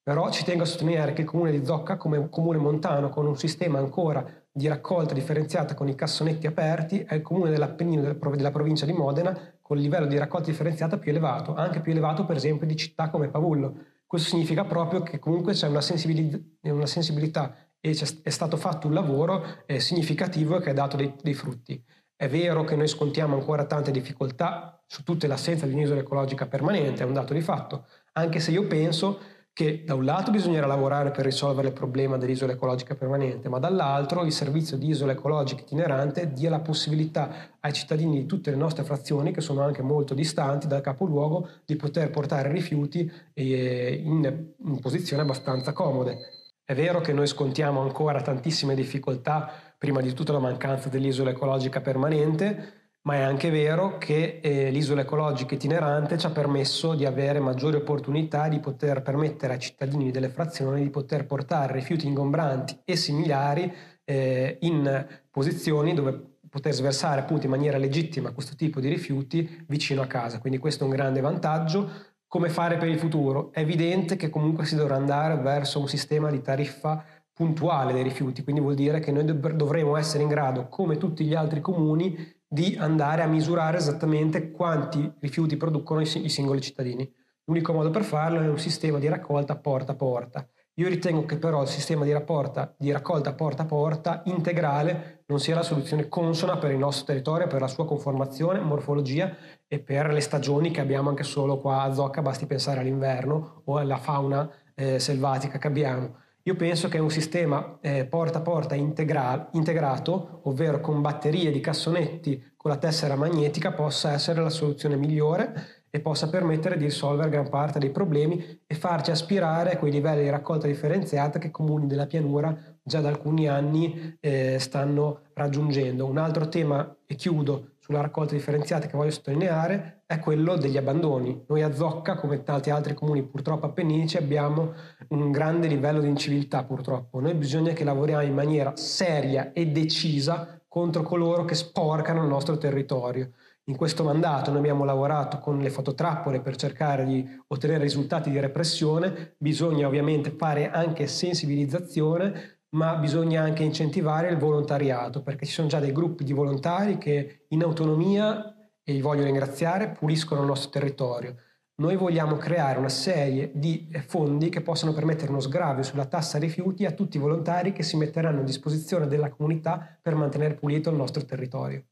Però 0.00 0.30
ci 0.30 0.44
tengo 0.44 0.62
a 0.62 0.66
sottolineare 0.66 1.12
che 1.12 1.22
il 1.22 1.26
comune 1.26 1.50
di 1.50 1.64
Zocca, 1.64 1.96
come 1.96 2.28
comune 2.28 2.58
montano 2.58 3.08
con 3.08 3.26
un 3.26 3.36
sistema 3.36 3.78
ancora 3.78 4.24
di 4.52 4.68
raccolta 4.68 5.14
differenziata 5.14 5.74
con 5.74 5.88
i 5.88 5.96
cassonetti 5.96 6.46
aperti, 6.46 7.00
è 7.00 7.14
il 7.14 7.22
comune 7.22 7.50
dell'Appennino 7.50 8.02
della 8.02 8.50
provincia 8.52 8.86
di 8.86 8.92
Modena 8.92 9.36
con 9.64 9.78
il 9.78 9.84
livello 9.84 10.04
di 10.04 10.18
raccolta 10.18 10.50
differenziata 10.50 10.98
più 10.98 11.10
elevato, 11.10 11.54
anche 11.54 11.80
più 11.80 11.92
elevato 11.92 12.26
per 12.26 12.36
esempio 12.36 12.66
di 12.66 12.76
città 12.76 13.08
come 13.08 13.28
Pavullo. 13.28 13.74
Questo 14.06 14.28
significa 14.28 14.66
proprio 14.66 15.02
che 15.02 15.18
comunque 15.18 15.54
c'è 15.54 15.68
una, 15.68 15.80
sensibilità, 15.80 16.38
una 16.70 16.84
sensibilità 16.84 17.56
e 17.80 17.98
è 18.22 18.28
stato 18.28 18.58
fatto 18.58 18.88
un 18.88 18.92
lavoro 18.92 19.64
eh, 19.64 19.80
significativo 19.80 20.58
che 20.58 20.68
ha 20.68 20.74
dato 20.74 20.98
dei, 20.98 21.14
dei, 21.22 21.32
frutti. 21.32 21.82
È 22.14 22.28
vero 22.28 22.64
che 22.64 22.76
noi 22.76 22.88
scontiamo 22.88 23.36
ancora 23.36 23.64
tante 23.64 23.90
difficoltà 23.90 24.84
su 24.86 25.02
tutta 25.02 25.26
l'assenza 25.26 25.64
di 25.64 25.72
un'isola 25.72 26.00
ecologica 26.00 26.46
permanente, 26.46 27.02
è 27.02 27.06
un 27.06 27.14
dato 27.14 27.32
di 27.32 27.40
fatto, 27.40 27.86
anche 28.12 28.40
se 28.40 28.50
io 28.50 28.66
penso 28.66 29.18
che 29.54 29.84
da 29.86 29.94
un 29.94 30.04
lato 30.04 30.32
bisognerà 30.32 30.66
lavorare 30.66 31.12
per 31.12 31.24
risolvere 31.24 31.68
il 31.68 31.74
problema 31.74 32.16
dell'isola 32.18 32.52
ecologica 32.52 32.96
permanente, 32.96 33.48
ma 33.48 33.60
dall'altro 33.60 34.24
il 34.24 34.32
servizio 34.32 34.76
di 34.76 34.88
isola 34.88 35.12
ecologica 35.12 35.62
itinerante 35.62 36.32
dia 36.32 36.50
la 36.50 36.58
possibilità 36.58 37.52
ai 37.60 37.72
cittadini 37.72 38.18
di 38.18 38.26
tutte 38.26 38.50
le 38.50 38.56
nostre 38.56 38.82
frazioni, 38.82 39.30
che 39.30 39.40
sono 39.40 39.62
anche 39.62 39.80
molto 39.80 40.12
distanti 40.12 40.66
dal 40.66 40.80
capoluogo, 40.80 41.48
di 41.64 41.76
poter 41.76 42.10
portare 42.10 42.50
rifiuti 42.50 43.08
in, 43.34 44.46
in 44.58 44.80
posizioni 44.80 45.22
abbastanza 45.22 45.72
comode. 45.72 46.18
È 46.64 46.74
vero 46.74 47.00
che 47.00 47.12
noi 47.12 47.28
scontiamo 47.28 47.80
ancora 47.80 48.22
tantissime 48.22 48.74
difficoltà, 48.74 49.52
prima 49.78 50.00
di 50.00 50.12
tutto 50.14 50.32
la 50.32 50.40
mancanza 50.40 50.88
dell'isola 50.88 51.30
ecologica 51.30 51.80
permanente, 51.80 52.83
ma 53.06 53.16
è 53.16 53.20
anche 53.20 53.50
vero 53.50 53.98
che 53.98 54.40
eh, 54.42 54.70
l'isola 54.70 55.02
ecologica 55.02 55.54
itinerante 55.54 56.16
ci 56.16 56.24
ha 56.24 56.30
permesso 56.30 56.94
di 56.94 57.04
avere 57.04 57.38
maggiori 57.38 57.76
opportunità 57.76 58.48
di 58.48 58.60
poter 58.60 59.02
permettere 59.02 59.54
ai 59.54 59.60
cittadini 59.60 60.10
delle 60.10 60.30
frazioni 60.30 60.82
di 60.82 60.90
poter 60.90 61.26
portare 61.26 61.74
rifiuti 61.74 62.06
ingombranti 62.06 62.78
e 62.84 62.96
similari 62.96 63.70
eh, 64.04 64.56
in 64.60 65.06
posizioni 65.30 65.92
dove 65.92 66.38
poter 66.48 66.72
sversare 66.72 67.20
appunto 67.20 67.44
in 67.44 67.50
maniera 67.50 67.76
legittima 67.76 68.30
questo 68.30 68.54
tipo 68.56 68.80
di 68.80 68.88
rifiuti 68.88 69.64
vicino 69.66 70.00
a 70.00 70.06
casa. 70.06 70.38
Quindi 70.38 70.58
questo 70.58 70.84
è 70.84 70.86
un 70.86 70.92
grande 70.92 71.20
vantaggio. 71.20 71.90
Come 72.26 72.48
fare 72.48 72.78
per 72.78 72.88
il 72.88 72.98
futuro? 72.98 73.52
È 73.52 73.60
evidente 73.60 74.16
che 74.16 74.30
comunque 74.30 74.64
si 74.64 74.76
dovrà 74.76 74.96
andare 74.96 75.36
verso 75.36 75.78
un 75.78 75.88
sistema 75.88 76.30
di 76.30 76.40
tariffa 76.40 77.04
puntuale 77.34 77.92
dei 77.92 78.04
rifiuti, 78.04 78.44
quindi 78.44 78.60
vuol 78.60 78.76
dire 78.76 79.00
che 79.00 79.10
noi 79.10 79.24
dovremo 79.24 79.96
essere 79.96 80.22
in 80.22 80.28
grado, 80.28 80.68
come 80.68 80.96
tutti 80.96 81.24
gli 81.24 81.34
altri 81.34 81.60
comuni, 81.60 82.16
di 82.54 82.76
andare 82.78 83.22
a 83.22 83.26
misurare 83.26 83.78
esattamente 83.78 84.52
quanti 84.52 85.12
rifiuti 85.18 85.56
producono 85.56 86.00
i, 86.00 86.06
singoli 86.06 86.60
cittadini. 86.60 87.12
L'unico 87.46 87.72
modo 87.72 87.90
per 87.90 88.04
farlo 88.04 88.40
è 88.40 88.48
un 88.48 88.60
sistema 88.60 89.00
di 89.00 89.08
raccolta 89.08 89.56
porta 89.56 89.90
a 89.90 89.96
porta. 89.96 90.48
Io 90.74 90.88
ritengo 90.88 91.24
che 91.24 91.36
però 91.36 91.62
il 91.62 91.68
sistema 91.68 92.04
di, 92.04 92.12
rapporta, 92.12 92.72
di 92.78 92.92
raccolta 92.92 93.34
porta 93.34 93.62
a 93.62 93.66
porta 93.66 94.22
integrale 94.26 95.24
non 95.26 95.40
sia 95.40 95.56
la 95.56 95.64
soluzione 95.64 96.08
consona 96.08 96.56
per 96.56 96.70
il 96.70 96.78
nostro 96.78 97.06
territorio, 97.06 97.48
per 97.48 97.60
la 97.60 97.66
sua 97.66 97.86
conformazione, 97.86 98.60
morfologia 98.60 99.36
e 99.66 99.80
per 99.80 100.12
le 100.12 100.20
stagioni 100.20 100.70
che 100.70 100.80
abbiamo 100.80 101.08
anche 101.08 101.24
solo 101.24 101.58
qua 101.58 101.82
a 101.82 101.92
Zocca, 101.92 102.22
basti 102.22 102.46
pensare 102.46 102.80
all'inverno 102.80 103.62
o 103.64 103.78
alla 103.78 103.96
fauna 103.96 104.48
eh, 104.76 105.00
selvatica 105.00 105.58
che 105.58 105.66
abbiamo. 105.66 106.22
Io 106.46 106.56
penso 106.56 106.88
che 106.88 106.98
un 106.98 107.10
sistema 107.10 107.78
eh, 107.80 108.04
porta 108.04 108.40
a 108.40 108.42
porta 108.42 108.74
integra- 108.74 109.48
integrato, 109.52 110.40
ovvero 110.42 110.78
con 110.78 111.00
batterie 111.00 111.50
di 111.50 111.60
cassonetti 111.60 112.52
con 112.54 112.70
la 112.70 112.76
tessera 112.76 113.16
magnetica, 113.16 113.72
possa 113.72 114.12
essere 114.12 114.42
la 114.42 114.50
soluzione 114.50 114.96
migliore 114.96 115.84
e 115.88 116.00
possa 116.00 116.28
permettere 116.28 116.76
di 116.76 116.84
risolvere 116.84 117.30
gran 117.30 117.48
parte 117.48 117.78
dei 117.78 117.88
problemi 117.88 118.60
e 118.66 118.74
farci 118.74 119.10
aspirare 119.10 119.72
a 119.72 119.78
quei 119.78 119.90
livelli 119.90 120.24
di 120.24 120.28
raccolta 120.28 120.66
differenziata 120.66 121.38
che 121.38 121.46
i 121.46 121.50
comuni 121.50 121.86
della 121.86 122.06
pianura 122.06 122.54
già 122.82 123.00
da 123.00 123.08
alcuni 123.08 123.48
anni 123.48 124.18
eh, 124.20 124.58
stanno 124.58 125.20
raggiungendo. 125.32 126.04
Un 126.04 126.18
altro 126.18 126.48
tema, 126.50 126.94
e 127.06 127.14
chiudo, 127.14 127.76
sulla 127.78 128.02
raccolta 128.02 128.34
differenziata 128.34 128.86
che 128.86 128.98
voglio 128.98 129.12
sottolineare 129.12 129.93
è 130.06 130.18
quello 130.18 130.56
degli 130.56 130.76
abbandoni. 130.76 131.44
Noi 131.48 131.62
a 131.62 131.72
Zocca, 131.72 132.16
come 132.16 132.42
tanti 132.42 132.70
altri 132.70 132.94
comuni 132.94 133.22
purtroppo 133.22 133.66
appenninici, 133.66 134.16
abbiamo 134.16 134.72
un 135.08 135.30
grande 135.30 135.66
livello 135.66 136.00
di 136.00 136.08
inciviltà 136.08 136.64
purtroppo. 136.64 137.20
Noi 137.20 137.34
bisogna 137.34 137.72
che 137.72 137.84
lavoriamo 137.84 138.22
in 138.22 138.34
maniera 138.34 138.76
seria 138.76 139.52
e 139.52 139.66
decisa 139.68 140.60
contro 140.68 141.02
coloro 141.02 141.44
che 141.44 141.54
sporcano 141.54 142.22
il 142.22 142.28
nostro 142.28 142.58
territorio. 142.58 143.30
In 143.66 143.76
questo 143.76 144.04
mandato 144.04 144.50
noi 144.50 144.58
abbiamo 144.58 144.84
lavorato 144.84 145.38
con 145.38 145.58
le 145.58 145.70
fototrappole 145.70 146.40
per 146.40 146.56
cercare 146.56 147.06
di 147.06 147.26
ottenere 147.46 147.84
risultati 147.84 148.28
di 148.28 148.38
repressione, 148.38 149.36
bisogna 149.38 149.86
ovviamente 149.86 150.34
fare 150.36 150.70
anche 150.70 151.06
sensibilizzazione, 151.06 152.58
ma 152.74 152.96
bisogna 152.96 153.40
anche 153.40 153.62
incentivare 153.62 154.28
il 154.28 154.36
volontariato, 154.36 155.22
perché 155.22 155.46
ci 155.46 155.52
sono 155.52 155.68
già 155.68 155.80
dei 155.80 155.92
gruppi 155.92 156.24
di 156.24 156.32
volontari 156.34 156.98
che 156.98 157.46
in 157.48 157.62
autonomia, 157.62 158.53
e 158.84 158.92
li 158.92 159.00
voglio 159.00 159.24
ringraziare, 159.24 159.88
puliscono 159.88 160.42
il 160.42 160.46
nostro 160.46 160.70
territorio. 160.70 161.36
Noi 161.76 161.96
vogliamo 161.96 162.36
creare 162.36 162.78
una 162.78 162.88
serie 162.88 163.50
di 163.52 163.88
fondi 164.06 164.48
che 164.48 164.60
possano 164.60 164.92
permettere 164.92 165.30
uno 165.30 165.40
sgravio 165.40 165.82
sulla 165.82 166.04
tassa 166.04 166.38
rifiuti 166.38 166.84
a 166.84 166.92
tutti 166.92 167.16
i 167.16 167.20
volontari 167.20 167.72
che 167.72 167.82
si 167.82 167.96
metteranno 167.96 168.40
a 168.40 168.44
disposizione 168.44 169.08
della 169.08 169.30
comunità 169.30 169.98
per 170.00 170.14
mantenere 170.14 170.54
pulito 170.54 170.90
il 170.90 170.96
nostro 170.96 171.24
territorio. 171.24 171.84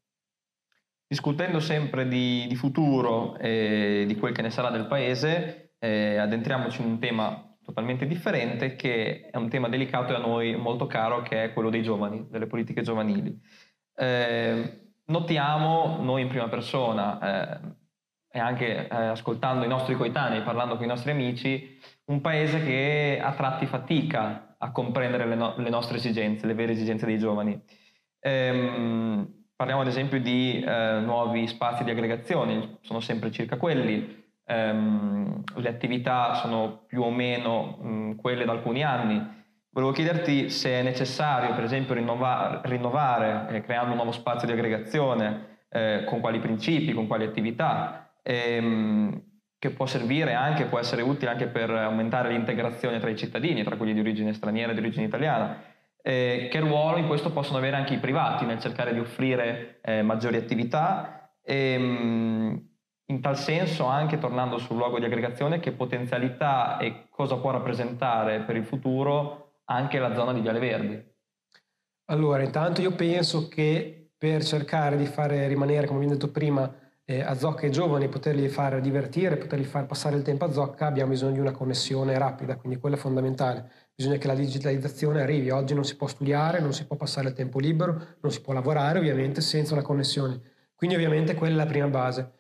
Discutendo 1.09 1.59
sempre 1.59 2.07
di, 2.07 2.47
di 2.49 2.55
futuro 2.55 3.37
e 3.39 4.05
di 4.07 4.17
quel 4.17 4.33
che 4.33 4.43
ne 4.43 4.51
sarà 4.51 4.71
del 4.71 4.87
paese, 4.87 5.75
eh, 5.79 6.17
addentriamoci 6.17 6.81
in 6.81 6.89
un 6.89 6.99
tema 7.01 7.57
totalmente 7.65 8.07
differente 8.07 8.77
che 8.77 9.29
è 9.31 9.37
un 9.37 9.49
tema 9.49 9.69
delicato 9.69 10.13
e 10.13 10.17
a 10.17 10.21
noi 10.21 10.57
molto 10.57 10.87
caro 10.87 11.23
che 11.23 11.45
è 11.45 11.53
quello 11.53 11.71
dei 11.71 11.83
giovani, 11.83 12.27
delle 12.31 12.47
politiche 12.47 12.83
giovanili. 12.83 13.37
Eh, 13.97 14.82
notiamo 15.07 15.99
noi 16.01 16.23
in 16.23 16.29
prima 16.29 16.49
persona 16.49 17.19
eh, 17.21 17.61
e 18.31 18.39
anche 18.39 18.89
eh, 18.89 18.97
ascoltando 18.97 19.65
i 19.65 19.69
nostri 19.69 19.95
coetanei, 19.95 20.43
parlando 20.43 20.77
con 20.77 20.85
i 20.85 20.89
nostri 20.89 21.11
amici, 21.11 21.79
un 22.07 22.21
paese 22.21 22.65
che 22.65 23.21
a 23.23 23.33
tratti 23.33 23.67
fatica 23.67 24.57
a 24.59 24.71
comprendere 24.71 25.27
le, 25.27 25.35
no- 25.35 25.55
le 25.57 25.69
nostre 25.71 25.97
esigenze, 25.99 26.47
le 26.47 26.55
vere 26.55 26.73
esigenze 26.73 27.05
dei 27.05 27.19
giovani. 27.19 27.61
Ehm, 28.21 29.47
parliamo 29.57 29.83
ad 29.83 29.89
esempio 29.89 30.21
di 30.21 30.63
eh, 30.63 31.01
nuovi 31.01 31.47
spazi 31.47 31.85
di 31.85 31.91
aggregazione, 31.91 32.79
sono 32.81 33.01
sempre 33.01 33.31
circa 33.31 33.57
quelli, 33.57 34.25
ehm, 34.47 35.43
le 35.57 35.69
attività 35.69 36.35
sono 36.35 36.85
più 36.87 37.03
o 37.03 37.11
meno 37.11 37.77
mh, 37.81 38.17
quelle 38.17 38.45
da 38.45 38.53
alcuni 38.53 38.83
anni. 38.83 39.41
Volevo 39.75 39.93
chiederti 39.93 40.51
se 40.51 40.69
è 40.69 40.83
necessario, 40.83 41.55
per 41.55 41.65
esempio, 41.65 41.95
rinnova- 41.95 42.61
rinnovare, 42.65 43.47
eh, 43.49 43.63
creando 43.63 43.93
un 43.93 43.97
nuovo 43.97 44.13
spazio 44.13 44.47
di 44.47 44.53
aggregazione, 44.53 45.61
eh, 45.71 46.05
con 46.05 46.21
quali 46.21 46.41
principi, 46.41 46.93
con 46.93 47.07
quali 47.07 47.25
attività, 47.25 48.13
ehm, 48.23 49.23
che 49.59 49.71
può 49.71 49.87
servire 49.87 50.35
anche, 50.35 50.67
può 50.67 50.79
essere 50.79 51.01
utile 51.01 51.31
anche 51.31 51.47
per 51.47 51.71
aumentare 51.71 52.29
l'integrazione 52.29 52.99
tra 52.99 53.09
i 53.09 53.17
cittadini, 53.17 53.63
tra 53.63 53.77
quelli 53.77 53.95
di 53.95 54.01
origine 54.01 54.35
straniera 54.35 54.73
e 54.73 54.75
di 54.75 54.81
origine 54.81 55.07
italiana. 55.07 55.63
Eh, 56.03 56.49
che 56.51 56.61
ruolo 56.61 56.99
in 56.99 57.07
questo 57.07 57.33
possono 57.33 57.57
avere 57.57 57.77
anche 57.77 57.95
i 57.95 57.99
privati 57.99 58.45
nel 58.45 58.59
cercare 58.59 58.93
di 58.93 58.99
offrire 58.99 59.79
eh, 59.81 60.03
maggiori 60.03 60.37
attività? 60.37 61.33
E, 61.43 61.79
mh, 61.79 62.69
in 63.07 63.21
tal 63.23 63.39
senso, 63.39 63.87
anche 63.87 64.19
tornando 64.19 64.59
sul 64.59 64.77
luogo 64.77 64.99
di 64.99 65.07
aggregazione, 65.07 65.61
che 65.61 65.73
potenzialità 65.73 66.77
e 66.77 67.07
cosa 67.09 67.37
può 67.37 67.51
rappresentare 67.53 68.41
per 68.41 68.57
il 68.57 68.65
futuro 68.65 69.42
anche 69.65 69.99
la 69.99 70.15
zona 70.15 70.33
di 70.33 70.41
Viale 70.41 70.59
Verdi? 70.59 71.11
Allora, 72.07 72.43
intanto 72.43 72.81
io 72.81 72.95
penso 72.95 73.49
che 73.49 74.11
per 74.17 74.45
cercare 74.45 74.97
di 74.97 75.07
fare 75.07 75.49
rimanere, 75.49 75.87
come 75.87 76.01
vi 76.01 76.07
ho 76.07 76.11
detto 76.11 76.31
prima, 76.31 76.73
eh, 77.05 77.21
a 77.21 77.35
Zocca 77.35 77.67
i 77.67 77.71
giovani, 77.71 78.09
poterli 78.09 78.49
far 78.49 78.81
divertire, 78.81 79.37
poterli 79.37 79.65
far 79.65 79.87
passare 79.87 80.17
il 80.17 80.23
tempo 80.23 80.45
a 80.45 80.53
Zocca, 80.53 80.87
abbiamo 80.87 81.11
bisogno 81.11 81.33
di 81.33 81.41
una 81.41 81.51
connessione 81.51 82.17
rapida, 82.17 82.57
quindi 82.57 82.79
quello 82.79 82.97
è 82.97 82.99
fondamentale. 82.99 83.71
Bisogna 83.95 84.19
che 84.19 84.27
la 84.27 84.35
digitalizzazione 84.35 85.23
arrivi. 85.23 85.51
Oggi 85.51 85.75
non 85.75 85.85
si 85.85 85.97
può 85.97 86.07
studiare, 86.07 86.61
non 86.61 86.73
si 86.73 86.87
può 86.87 86.97
passare 86.97 87.29
il 87.29 87.35
tempo 87.35 87.59
libero, 87.59 88.17
non 88.21 88.31
si 88.31 88.41
può 88.41 88.53
lavorare 88.53 88.99
ovviamente 88.99 89.41
senza 89.41 89.75
una 89.75 89.83
connessione. 89.83 90.41
Quindi 90.75 90.97
ovviamente 90.97 91.35
quella 91.35 91.55
è 91.55 91.65
la 91.65 91.71
prima 91.71 91.89
base. 91.89 92.33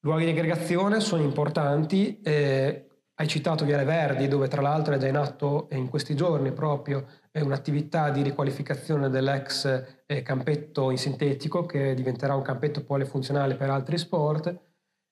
Luoghi 0.00 0.24
di 0.24 0.30
aggregazione 0.30 1.00
sono 1.00 1.22
importanti, 1.22 2.20
eh, 2.22 2.89
hai 3.20 3.28
citato 3.28 3.66
Viale 3.66 3.84
Verdi, 3.84 4.28
dove 4.28 4.48
tra 4.48 4.62
l'altro 4.62 4.94
è 4.94 4.96
già 4.96 5.06
in 5.06 5.16
atto 5.16 5.68
in 5.72 5.90
questi 5.90 6.16
giorni 6.16 6.52
proprio 6.52 7.04
un'attività 7.32 8.08
di 8.08 8.22
riqualificazione 8.22 9.10
dell'ex 9.10 10.02
eh, 10.06 10.22
campetto 10.22 10.90
in 10.90 10.96
sintetico, 10.96 11.66
che 11.66 11.92
diventerà 11.92 12.34
un 12.34 12.40
campetto 12.40 12.82
polifunzionale 12.82 13.56
per 13.56 13.68
altri 13.68 13.98
sport. 13.98 14.58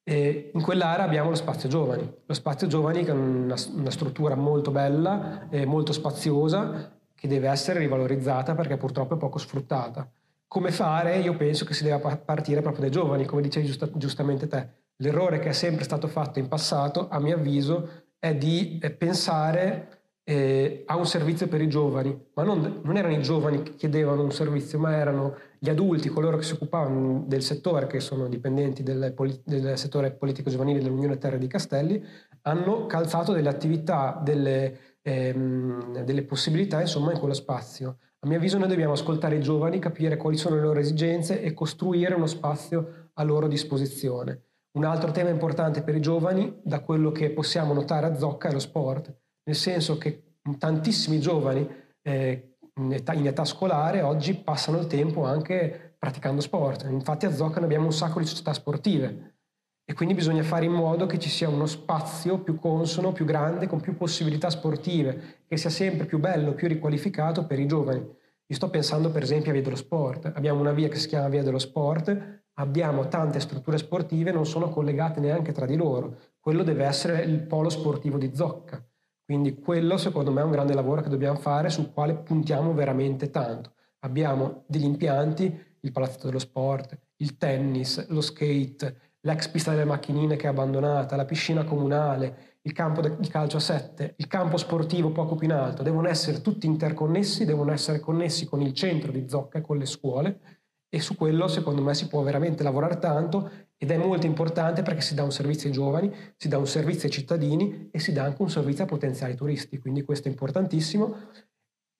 E 0.02 0.50
in 0.54 0.62
quell'area 0.62 1.04
abbiamo 1.04 1.28
lo 1.28 1.36
spazio 1.36 1.68
giovani. 1.68 2.10
Lo 2.24 2.32
spazio 2.32 2.66
giovani 2.66 3.04
che 3.04 3.10
è 3.10 3.14
una, 3.14 3.56
una 3.74 3.90
struttura 3.90 4.34
molto 4.36 4.70
bella, 4.70 5.46
molto 5.66 5.92
spaziosa, 5.92 6.98
che 7.14 7.28
deve 7.28 7.50
essere 7.50 7.78
rivalorizzata 7.80 8.54
perché 8.54 8.78
purtroppo 8.78 9.16
è 9.16 9.18
poco 9.18 9.36
sfruttata. 9.36 10.10
Come 10.46 10.70
fare? 10.70 11.18
Io 11.18 11.36
penso 11.36 11.66
che 11.66 11.74
si 11.74 11.84
debba 11.84 12.16
partire 12.16 12.62
proprio 12.62 12.80
dai 12.80 12.90
giovani, 12.90 13.26
come 13.26 13.42
dicevi 13.42 13.66
giusta, 13.66 13.86
giustamente 13.92 14.48
te. 14.48 14.86
L'errore 15.00 15.38
che 15.38 15.50
è 15.50 15.52
sempre 15.52 15.84
stato 15.84 16.08
fatto 16.08 16.38
in 16.38 16.48
passato, 16.48 17.08
a 17.08 17.20
mio 17.20 17.36
avviso, 17.36 18.06
è 18.18 18.34
di 18.34 18.78
eh, 18.82 18.90
pensare 18.90 19.98
eh, 20.24 20.82
a 20.86 20.96
un 20.96 21.06
servizio 21.06 21.46
per 21.46 21.60
i 21.60 21.68
giovani, 21.68 22.30
ma 22.34 22.42
non, 22.42 22.80
non, 22.82 22.96
erano 22.96 23.14
i 23.14 23.22
giovani 23.22 23.62
che 23.62 23.76
chiedevano 23.76 24.24
un 24.24 24.32
servizio, 24.32 24.78
ma 24.78 24.96
erano 24.96 25.36
gli 25.58 25.70
adulti, 25.70 26.08
coloro 26.08 26.36
che 26.36 26.42
si 26.42 26.54
occupavano 26.54 27.24
del 27.26 27.42
settore, 27.42 27.86
che 27.86 28.00
sono 28.00 28.28
dipendenti 28.28 28.82
del, 28.82 29.14
del 29.44 29.78
settore 29.78 30.10
politico 30.10 30.50
giovanile 30.50 30.80
dell'Unione 30.80 31.16
Terre 31.16 31.38
di 31.38 31.46
Castelli, 31.46 32.04
hanno 32.42 32.86
calzato 32.86 33.32
delle 33.32 33.48
attività, 33.48 34.20
delle, 34.22 34.98
ehm, 35.02 36.02
delle 36.02 36.24
possibilità 36.24 36.80
insomma 36.80 37.12
in 37.12 37.18
quello 37.18 37.34
spazio. 37.34 37.98
A 38.18 38.26
mio 38.26 38.36
avviso 38.36 38.58
noi 38.58 38.68
dobbiamo 38.68 38.94
ascoltare 38.94 39.36
i 39.36 39.40
giovani, 39.40 39.78
capire 39.78 40.16
quali 40.16 40.36
sono 40.36 40.56
le 40.56 40.62
loro 40.62 40.80
esigenze 40.80 41.40
e 41.40 41.54
costruire 41.54 42.14
uno 42.14 42.26
spazio 42.26 43.10
a 43.14 43.22
loro 43.22 43.46
disposizione. 43.46 44.47
Un 44.72 44.84
altro 44.84 45.10
tema 45.10 45.30
importante 45.30 45.82
per 45.82 45.94
i 45.94 46.00
giovani, 46.00 46.60
da 46.62 46.80
quello 46.80 47.10
che 47.10 47.30
possiamo 47.30 47.72
notare 47.72 48.06
a 48.06 48.16
Zocca, 48.16 48.48
è 48.48 48.52
lo 48.52 48.58
sport, 48.58 49.14
nel 49.44 49.56
senso 49.56 49.98
che 49.98 50.36
tantissimi 50.58 51.20
giovani 51.20 51.66
eh, 52.02 52.56
in, 52.80 52.92
età, 52.92 53.12
in 53.12 53.26
età 53.26 53.44
scolare 53.44 54.02
oggi 54.02 54.34
passano 54.34 54.78
il 54.78 54.86
tempo 54.86 55.24
anche 55.24 55.96
praticando 55.98 56.40
sport. 56.40 56.86
Infatti 56.88 57.26
a 57.26 57.32
Zocca 57.32 57.60
abbiamo 57.60 57.86
un 57.86 57.92
sacco 57.92 58.20
di 58.20 58.26
società 58.26 58.52
sportive 58.52 59.36
e 59.84 59.94
quindi 59.94 60.14
bisogna 60.14 60.42
fare 60.42 60.66
in 60.66 60.72
modo 60.72 61.06
che 61.06 61.18
ci 61.18 61.30
sia 61.30 61.48
uno 61.48 61.66
spazio 61.66 62.38
più 62.40 62.58
consono, 62.58 63.12
più 63.12 63.24
grande, 63.24 63.66
con 63.66 63.80
più 63.80 63.96
possibilità 63.96 64.50
sportive, 64.50 65.44
che 65.46 65.56
sia 65.56 65.70
sempre 65.70 66.06
più 66.06 66.18
bello, 66.18 66.52
più 66.52 66.68
riqualificato 66.68 67.46
per 67.46 67.58
i 67.58 67.66
giovani. 67.66 68.00
Io 68.00 68.56
sto 68.56 68.70
pensando 68.70 69.10
per 69.10 69.22
esempio 69.22 69.50
a 69.50 69.54
Via 69.54 69.62
dello 69.62 69.76
Sport. 69.76 70.32
Abbiamo 70.34 70.60
una 70.60 70.72
via 70.72 70.88
che 70.88 70.96
si 70.96 71.08
chiama 71.08 71.28
Via 71.28 71.42
dello 71.42 71.58
Sport, 71.58 72.42
abbiamo 72.58 73.08
tante 73.08 73.40
strutture 73.40 73.78
sportive 73.78 74.32
non 74.32 74.46
sono 74.46 74.68
collegate 74.68 75.20
neanche 75.20 75.52
tra 75.52 75.66
di 75.66 75.76
loro. 75.76 76.16
Quello 76.38 76.62
deve 76.62 76.84
essere 76.84 77.22
il 77.22 77.40
polo 77.40 77.68
sportivo 77.68 78.18
di 78.18 78.32
Zocca. 78.34 78.84
Quindi 79.24 79.58
quello 79.58 79.96
secondo 79.96 80.30
me 80.30 80.40
è 80.40 80.44
un 80.44 80.50
grande 80.50 80.74
lavoro 80.74 81.02
che 81.02 81.08
dobbiamo 81.08 81.38
fare 81.38 81.68
sul 81.68 81.92
quale 81.92 82.14
puntiamo 82.14 82.72
veramente 82.72 83.30
tanto. 83.30 83.72
Abbiamo 84.00 84.64
degli 84.66 84.84
impianti, 84.84 85.66
il 85.80 85.92
palazzetto 85.92 86.26
dello 86.26 86.38
sport, 86.38 86.98
il 87.16 87.36
tennis, 87.36 88.08
lo 88.08 88.20
skate, 88.20 89.16
l'ex 89.20 89.48
pista 89.48 89.72
delle 89.72 89.84
macchinine 89.84 90.36
che 90.36 90.46
è 90.46 90.50
abbandonata, 90.50 91.16
la 91.16 91.24
piscina 91.24 91.64
comunale, 91.64 92.56
il 92.62 92.72
campo 92.72 93.00
di 93.00 93.28
calcio 93.28 93.58
a 93.58 93.60
7, 93.60 94.14
il 94.16 94.26
campo 94.26 94.56
sportivo 94.56 95.10
poco 95.10 95.34
più 95.36 95.46
in 95.46 95.52
alto, 95.52 95.82
devono 95.82 96.08
essere 96.08 96.40
tutti 96.40 96.66
interconnessi, 96.66 97.44
devono 97.44 97.72
essere 97.72 98.00
connessi 98.00 98.46
con 98.46 98.60
il 98.62 98.72
centro 98.72 99.12
di 99.12 99.28
Zocca 99.28 99.58
e 99.58 99.60
con 99.62 99.76
le 99.76 99.86
scuole 99.86 100.40
e 100.88 101.00
su 101.00 101.14
quello 101.16 101.48
secondo 101.48 101.82
me 101.82 101.94
si 101.94 102.08
può 102.08 102.22
veramente 102.22 102.62
lavorare 102.62 102.98
tanto 102.98 103.50
ed 103.76 103.90
è 103.90 103.96
molto 103.96 104.26
importante 104.26 104.82
perché 104.82 105.00
si 105.00 105.14
dà 105.14 105.22
un 105.22 105.32
servizio 105.32 105.68
ai 105.68 105.74
giovani, 105.74 106.12
si 106.36 106.48
dà 106.48 106.58
un 106.58 106.66
servizio 106.66 107.08
ai 107.08 107.14
cittadini 107.14 107.88
e 107.92 107.98
si 107.98 108.12
dà 108.12 108.24
anche 108.24 108.42
un 108.42 108.50
servizio 108.50 108.84
ai 108.84 108.88
potenziali 108.88 109.34
turisti, 109.34 109.78
quindi 109.78 110.02
questo 110.02 110.28
è 110.28 110.30
importantissimo. 110.30 111.14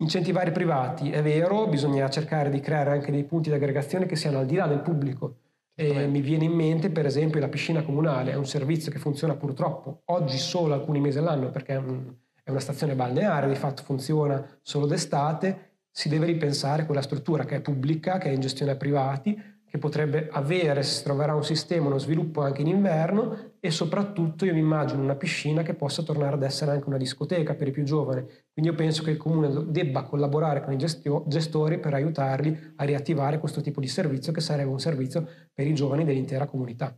Incentivare 0.00 0.50
i 0.50 0.52
privati, 0.52 1.10
è 1.10 1.22
vero, 1.22 1.66
bisogna 1.66 2.08
cercare 2.08 2.50
di 2.50 2.60
creare 2.60 2.90
anche 2.90 3.10
dei 3.10 3.24
punti 3.24 3.50
di 3.50 3.56
aggregazione 3.56 4.06
che 4.06 4.16
siano 4.16 4.38
al 4.38 4.46
di 4.46 4.54
là 4.54 4.66
del 4.66 4.80
pubblico, 4.80 5.38
e 5.80 6.08
mi 6.08 6.20
viene 6.20 6.44
in 6.44 6.52
mente 6.52 6.90
per 6.90 7.06
esempio 7.06 7.38
la 7.38 7.48
piscina 7.48 7.84
comunale, 7.84 8.32
è 8.32 8.34
un 8.34 8.46
servizio 8.46 8.90
che 8.90 8.98
funziona 8.98 9.36
purtroppo 9.36 10.02
oggi 10.06 10.36
solo 10.36 10.74
alcuni 10.74 10.98
mesi 10.98 11.18
all'anno 11.18 11.52
perché 11.52 11.74
è, 11.74 11.76
un, 11.76 12.12
è 12.42 12.50
una 12.50 12.58
stazione 12.58 12.96
balneare, 12.96 13.46
di 13.46 13.54
fatto 13.54 13.84
funziona 13.84 14.44
solo 14.60 14.86
d'estate, 14.86 15.67
si 15.98 16.08
deve 16.08 16.26
ripensare 16.26 16.86
quella 16.86 17.02
struttura 17.02 17.44
che 17.44 17.56
è 17.56 17.60
pubblica, 17.60 18.18
che 18.18 18.28
è 18.28 18.32
in 18.32 18.38
gestione 18.38 18.70
a 18.70 18.76
privati, 18.76 19.36
che 19.68 19.78
potrebbe 19.78 20.28
avere, 20.30 20.84
se 20.84 20.98
si 20.98 21.02
troverà 21.02 21.34
un 21.34 21.42
sistema, 21.42 21.88
uno 21.88 21.98
sviluppo 21.98 22.40
anche 22.40 22.60
in 22.60 22.68
inverno 22.68 23.54
e 23.58 23.72
soprattutto 23.72 24.44
io 24.44 24.54
mi 24.54 24.60
immagino 24.60 25.02
una 25.02 25.16
piscina 25.16 25.62
che 25.62 25.74
possa 25.74 26.04
tornare 26.04 26.36
ad 26.36 26.44
essere 26.44 26.70
anche 26.70 26.86
una 26.86 26.98
discoteca 26.98 27.54
per 27.54 27.66
i 27.66 27.70
più 27.72 27.82
giovani. 27.82 28.20
Quindi 28.52 28.70
io 28.70 28.74
penso 28.76 29.02
che 29.02 29.10
il 29.10 29.16
comune 29.16 29.72
debba 29.72 30.04
collaborare 30.04 30.62
con 30.62 30.72
i 30.72 30.78
gestio- 30.78 31.24
gestori 31.26 31.80
per 31.80 31.94
aiutarli 31.94 32.74
a 32.76 32.84
riattivare 32.84 33.40
questo 33.40 33.60
tipo 33.60 33.80
di 33.80 33.88
servizio 33.88 34.30
che 34.30 34.40
sarebbe 34.40 34.70
un 34.70 34.78
servizio 34.78 35.26
per 35.52 35.66
i 35.66 35.74
giovani 35.74 36.04
dell'intera 36.04 36.46
comunità. 36.46 36.96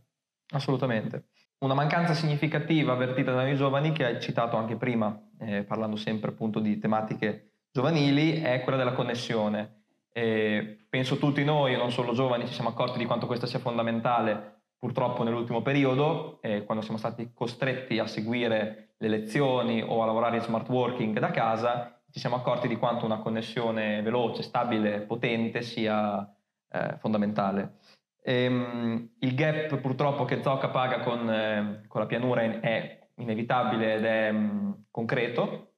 Assolutamente. 0.53 1.29
Una 1.61 1.73
mancanza 1.73 2.13
significativa 2.13 2.93
avvertita 2.93 3.33
dai 3.33 3.55
giovani 3.55 3.93
che 3.93 4.05
hai 4.05 4.21
citato 4.21 4.57
anche 4.57 4.75
prima, 4.75 5.19
eh, 5.39 5.63
parlando 5.63 5.95
sempre 5.95 6.29
appunto 6.29 6.59
di 6.59 6.77
tematiche 6.77 7.50
giovanili, 7.71 8.41
è 8.41 8.61
quella 8.61 8.77
della 8.77 8.93
connessione 8.93 9.83
e 10.11 10.85
penso 10.89 11.17
tutti 11.17 11.43
noi, 11.43 11.77
non 11.77 11.91
solo 11.91 12.13
giovani, 12.13 12.45
ci 12.47 12.53
siamo 12.53 12.69
accorti 12.69 12.97
di 12.97 13.05
quanto 13.05 13.27
questa 13.27 13.47
sia 13.47 13.59
fondamentale 13.59 14.59
purtroppo 14.77 15.23
nell'ultimo 15.23 15.61
periodo, 15.61 16.39
eh, 16.41 16.63
quando 16.63 16.83
siamo 16.83 16.97
stati 16.97 17.31
costretti 17.33 17.99
a 17.99 18.07
seguire 18.07 18.95
le 18.97 19.07
lezioni 19.07 19.81
o 19.81 20.01
a 20.01 20.05
lavorare 20.05 20.37
in 20.37 20.41
smart 20.41 20.67
working 20.69 21.17
da 21.19 21.29
casa, 21.29 22.01
ci 22.09 22.19
siamo 22.19 22.35
accorti 22.35 22.67
di 22.67 22.77
quanto 22.77 23.05
una 23.05 23.19
connessione 23.19 24.01
veloce, 24.01 24.41
stabile, 24.41 25.01
potente 25.01 25.61
sia 25.61 26.27
eh, 26.69 26.97
fondamentale. 26.97 27.77
E, 28.23 28.47
um, 28.47 29.09
il 29.19 29.35
gap 29.35 29.77
purtroppo 29.77 30.25
che 30.25 30.41
Zocca 30.41 30.69
paga 30.69 30.99
con, 30.99 31.29
eh, 31.29 31.83
con 31.87 32.01
la 32.01 32.07
pianura 32.07 32.41
è 32.41 33.07
inevitabile 33.15 33.95
ed 33.95 34.05
è 34.05 34.29
um, 34.29 34.85
concreto, 34.89 35.70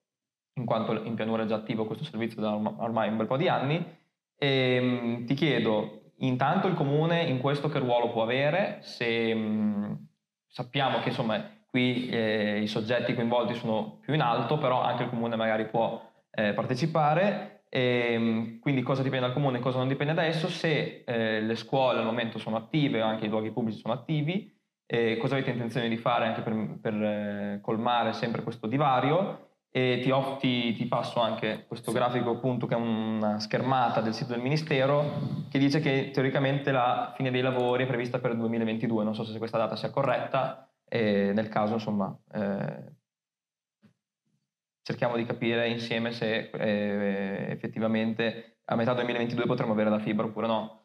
in 0.56 0.66
quanto 0.66 1.04
in 1.04 1.16
pianura 1.16 1.44
è 1.44 1.46
già 1.46 1.56
attivo 1.56 1.86
questo 1.86 2.04
servizio 2.04 2.42
da 2.42 2.54
ormai 2.54 3.10
un 3.10 3.18
bel 3.18 3.28
po' 3.28 3.38
di 3.38 3.48
anni, 3.48 4.02
e, 4.38 4.76
ehm, 4.76 5.26
ti 5.26 5.34
chiedo, 5.34 6.12
intanto 6.18 6.68
il 6.68 6.76
comune 6.76 7.24
in 7.24 7.40
questo 7.40 7.70
che 7.70 7.80
ruolo 7.80 8.12
può 8.12 8.24
avere? 8.24 8.80
Se 8.82 9.34
mh, 9.34 10.08
sappiamo 10.48 11.00
che 11.00 11.10
insomma 11.10 11.42
qui 11.70 12.10
eh, 12.10 12.62
i 12.62 12.68
soggetti 12.68 13.16
coinvolti 13.16 13.56
sono 13.56 14.00
più 14.02 14.14
in 14.14 14.22
alto, 14.22 14.58
però 14.58 14.82
anche 14.82 15.04
il 15.04 15.10
comune 15.10 15.36
magari 15.36 15.66
può 15.66 16.02
eh, 16.32 16.54
partecipare. 16.54 17.64
E, 17.70 18.14
ehm, 18.14 18.60
quindi 18.60 18.82
cosa 18.84 19.02
dipende 19.02 19.26
dal 19.26 19.34
comune 19.34 19.58
e 19.58 19.62
cosa 19.62 19.80
non 19.80 19.88
dipende 19.88 20.14
da 20.14 20.24
esso? 20.24 20.48
Se 20.50 21.04
eh, 21.06 21.42
le 21.42 21.56
scuole 21.56 22.00
al 22.00 22.06
momento 22.06 22.38
sono 22.38 22.58
attive 22.58 23.02
o 23.02 23.06
anche 23.06 23.26
i 23.26 23.30
luoghi 23.30 23.52
pubblici 23.52 23.80
sono 23.80 23.94
attivi, 23.94 24.52
cosa 25.18 25.34
avete 25.34 25.50
intenzione 25.50 25.90
di 25.90 25.98
fare 25.98 26.28
anche 26.28 26.42
per, 26.42 26.78
per 26.80 26.94
eh, 26.94 27.60
colmare 27.64 28.14
sempre 28.14 28.44
questo 28.44 28.68
divario? 28.68 29.53
E 29.76 30.02
ti, 30.04 30.12
off, 30.12 30.40
ti, 30.40 30.72
ti, 30.74 30.86
passo 30.86 31.20
anche 31.20 31.66
questo 31.68 31.92
grafico 31.92 32.30
appunto 32.30 32.68
che 32.68 32.76
è 32.76 32.78
una 32.78 33.40
schermata 33.40 34.02
del 34.02 34.14
sito 34.14 34.34
del 34.34 34.42
Ministero 34.44 35.48
che 35.50 35.58
dice 35.58 35.80
che 35.80 36.12
teoricamente 36.14 36.72
la 36.72 37.12
fine 37.16 37.32
dei 37.32 37.42
lavori 37.42 37.84
è 37.84 37.88
prevista 37.88 38.20
per 38.20 38.34
il 38.34 38.38
2022, 38.38 39.04
non 39.04 39.16
so 39.16 39.24
se 39.24 39.36
questa 39.40 39.58
data 39.58 39.76
sia 39.76 39.90
corretta 39.90 40.72
e 40.88 41.32
nel 41.34 41.50
caso 41.50 41.74
insomma 41.74 42.16
eh, 42.34 42.94
cerchiamo 44.84 45.16
di 45.16 45.26
capire 45.26 45.68
insieme 45.68 46.12
se 46.12 46.52
eh, 46.52 47.48
effettivamente 47.50 48.58
a 48.66 48.76
metà 48.76 48.94
2022 48.94 49.48
potremo 49.48 49.72
avere 49.72 49.90
la 49.90 49.98
fibra 49.98 50.28
oppure 50.28 50.46
no. 50.46 50.82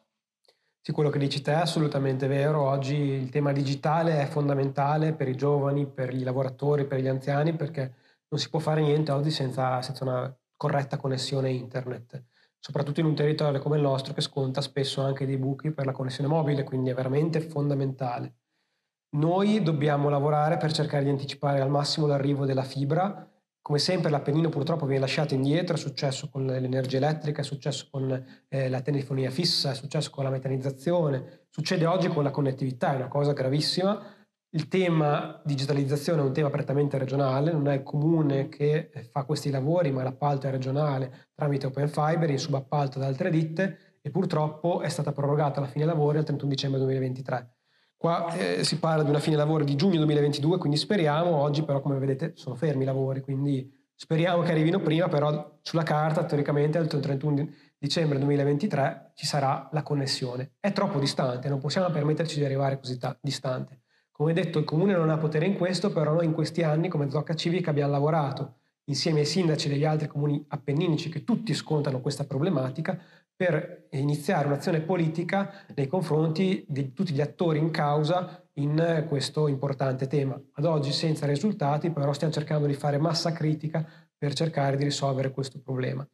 Sì, 0.81 0.93
quello 0.93 1.11
che 1.11 1.19
dici 1.19 1.43
te 1.43 1.53
è 1.53 1.57
assolutamente 1.57 2.27
vero. 2.27 2.63
Oggi 2.63 2.95
il 2.95 3.29
tema 3.29 3.53
digitale 3.53 4.23
è 4.23 4.25
fondamentale 4.25 5.13
per 5.13 5.29
i 5.29 5.37
giovani, 5.37 5.87
per 5.87 6.15
i 6.15 6.23
lavoratori, 6.23 6.87
per 6.87 7.01
gli 7.01 7.09
anziani, 7.09 7.53
perché 7.53 7.93
non 8.29 8.41
si 8.41 8.49
può 8.51 8.59
fare 8.59 8.83
niente 8.83 9.11
oggi 9.13 9.31
senza, 9.31 9.81
senza 9.83 10.05
una 10.05 10.39
corretta 10.57 10.97
connessione 10.97 11.51
internet, 11.51 12.25
soprattutto 12.59 13.01
in 13.01 13.07
un 13.07 13.15
territorio 13.15 13.61
come 13.61 13.77
il 13.77 13.83
nostro 13.83 14.13
che 14.13 14.21
sconta 14.21 14.61
spesso 14.61 15.01
anche 15.01 15.25
dei 15.25 15.39
buchi 15.39 15.73
per 15.73 15.87
la 15.87 15.93
connessione 15.93 16.29
mobile, 16.29 16.65
quindi 16.65 16.91
è 16.91 16.95
veramente 16.95 17.41
fondamentale. 17.41 18.35
Noi 19.11 19.63
dobbiamo 19.63 20.11
lavorare 20.11 20.59
per 20.59 20.73
cercare 20.73 21.05
di 21.05 21.11
anticipare 21.11 21.61
al 21.61 21.71
massimo 21.71 22.07
l'arrivo 22.07 22.45
della 22.45 22.65
fibra. 22.65 23.27
Come 23.63 23.79
sempre 23.79 24.11
l'Appennino 24.11 24.51
purtroppo 24.51 24.85
viene 24.85 25.01
lasciato 25.01 25.35
indietro, 25.35 25.77
è 25.77 25.79
successo 25.79 26.29
con 26.29 26.45
l'energia 26.45 26.99
elettrica, 26.99 27.41
è 27.41 27.45
successo 27.45 27.89
con 27.91 28.25
eh, 28.49 28.69
la 28.69 28.81
telefonia 28.81 29.31
fissa, 29.31 29.71
è 29.71 29.75
successo 29.75 30.11
con 30.11 30.25
la 30.25 30.31
metanizzazione, 30.31 31.47
succede 31.51 31.87
oggi 31.87 32.09
con 32.09 32.23
la 32.23 32.31
connettività, 32.31 32.93
è 32.93 32.97
una 32.97 33.09
cosa 33.09 33.33
gravissima 33.33 34.18
il 34.59 34.67
tema 34.67 35.41
digitalizzazione 35.45 36.21
è 36.21 36.25
un 36.25 36.33
tema 36.33 36.51
prettamente 36.51 36.99
regionale, 36.99 37.53
non 37.53 37.69
è 37.69 37.75
il 37.75 37.85
comune 37.85 38.49
che 38.49 38.91
fa 39.13 39.23
questi 39.23 39.51
lavori, 39.51 39.93
ma 39.93 40.03
l'appalto 40.03 40.49
è 40.49 40.51
regionale 40.51 41.29
tramite 41.33 41.67
Open 41.67 41.89
Fiber 41.89 42.29
in 42.29 42.41
subappalto 42.41 42.99
da 42.99 43.07
altre 43.07 43.31
ditte 43.31 43.99
e 44.03 44.11
purtroppo 44.11 44.81
è 44.81 44.89
stata 44.89 45.13
prorogata 45.13 45.61
la 45.61 45.69
fine 45.69 45.85
lavori 45.85 46.19
al 46.19 46.25
31 46.25 46.51
dicembre 46.51 46.81
2023. 46.81 47.55
Qua 47.97 48.33
eh, 48.35 48.65
si 48.65 48.81
parla 48.81 49.05
di 49.05 49.11
una 49.11 49.21
fine 49.21 49.37
lavori 49.37 49.65
di 49.65 49.77
giugno 49.77 49.99
2022, 49.99 50.59
quindi 50.59 50.77
speriamo, 50.77 51.37
oggi 51.37 51.63
però 51.63 51.81
come 51.81 51.99
vedete 51.99 52.33
sono 52.35 52.57
fermi 52.57 52.83
i 52.83 52.87
lavori, 52.87 53.21
quindi 53.21 53.73
speriamo 53.95 54.43
che 54.43 54.51
arrivino 54.51 54.81
prima, 54.81 55.07
però 55.07 55.61
sulla 55.63 55.85
carta 55.85 56.25
teoricamente 56.25 56.79
al 56.79 56.89
31 56.89 57.49
dicembre 57.79 58.19
2023 58.19 59.13
ci 59.15 59.25
sarà 59.25 59.69
la 59.71 59.85
connessione. 59.85 60.55
È 60.59 60.73
troppo 60.73 60.99
distante, 60.99 61.49
non 61.49 61.61
possiamo 61.61 61.89
permetterci 61.91 62.39
di 62.39 62.45
arrivare 62.45 62.81
così 62.81 62.99
ta- 62.99 63.17
distante. 63.21 63.83
Come 64.21 64.33
detto, 64.33 64.59
il 64.59 64.65
comune 64.65 64.95
non 64.95 65.11
ha 65.11 65.17
potere 65.17 65.47
in 65.47 65.55
questo, 65.55 65.93
però 65.93 66.13
noi 66.13 66.25
in 66.25 66.33
questi 66.33 66.65
anni 66.65 66.89
come 66.89 67.09
Zocca 67.09 67.35
Civica 67.35 67.71
abbiamo 67.71 67.93
lavorato 67.93 68.55
insieme 68.87 69.21
ai 69.21 69.25
sindaci 69.25 69.69
degli 69.69 69.85
altri 69.85 70.09
comuni 70.09 70.45
appenninici 70.49 71.09
che 71.09 71.23
tutti 71.23 71.55
scontano 71.55 72.01
questa 72.01 72.25
problematica 72.25 73.01
per 73.37 73.87
iniziare 73.91 74.49
un'azione 74.49 74.81
politica 74.81 75.65
nei 75.77 75.87
confronti 75.87 76.65
di 76.67 76.93
tutti 76.93 77.13
gli 77.13 77.21
attori 77.21 77.61
in 77.61 77.71
causa 77.71 78.45
in 78.55 79.05
questo 79.07 79.47
importante 79.47 80.09
tema. 80.09 80.37
Ad 80.55 80.65
oggi 80.65 80.91
senza 80.91 81.25
risultati, 81.25 81.91
però 81.91 82.13
stiamo 82.13 82.33
cercando 82.33 82.67
di 82.67 82.75
fare 82.75 82.99
massa 82.99 83.31
critica 83.31 83.87
per 84.17 84.33
cercare 84.33 84.77
di 84.77 84.83
risolvere 84.83 85.31
questo 85.31 85.61
problema. 85.61 86.05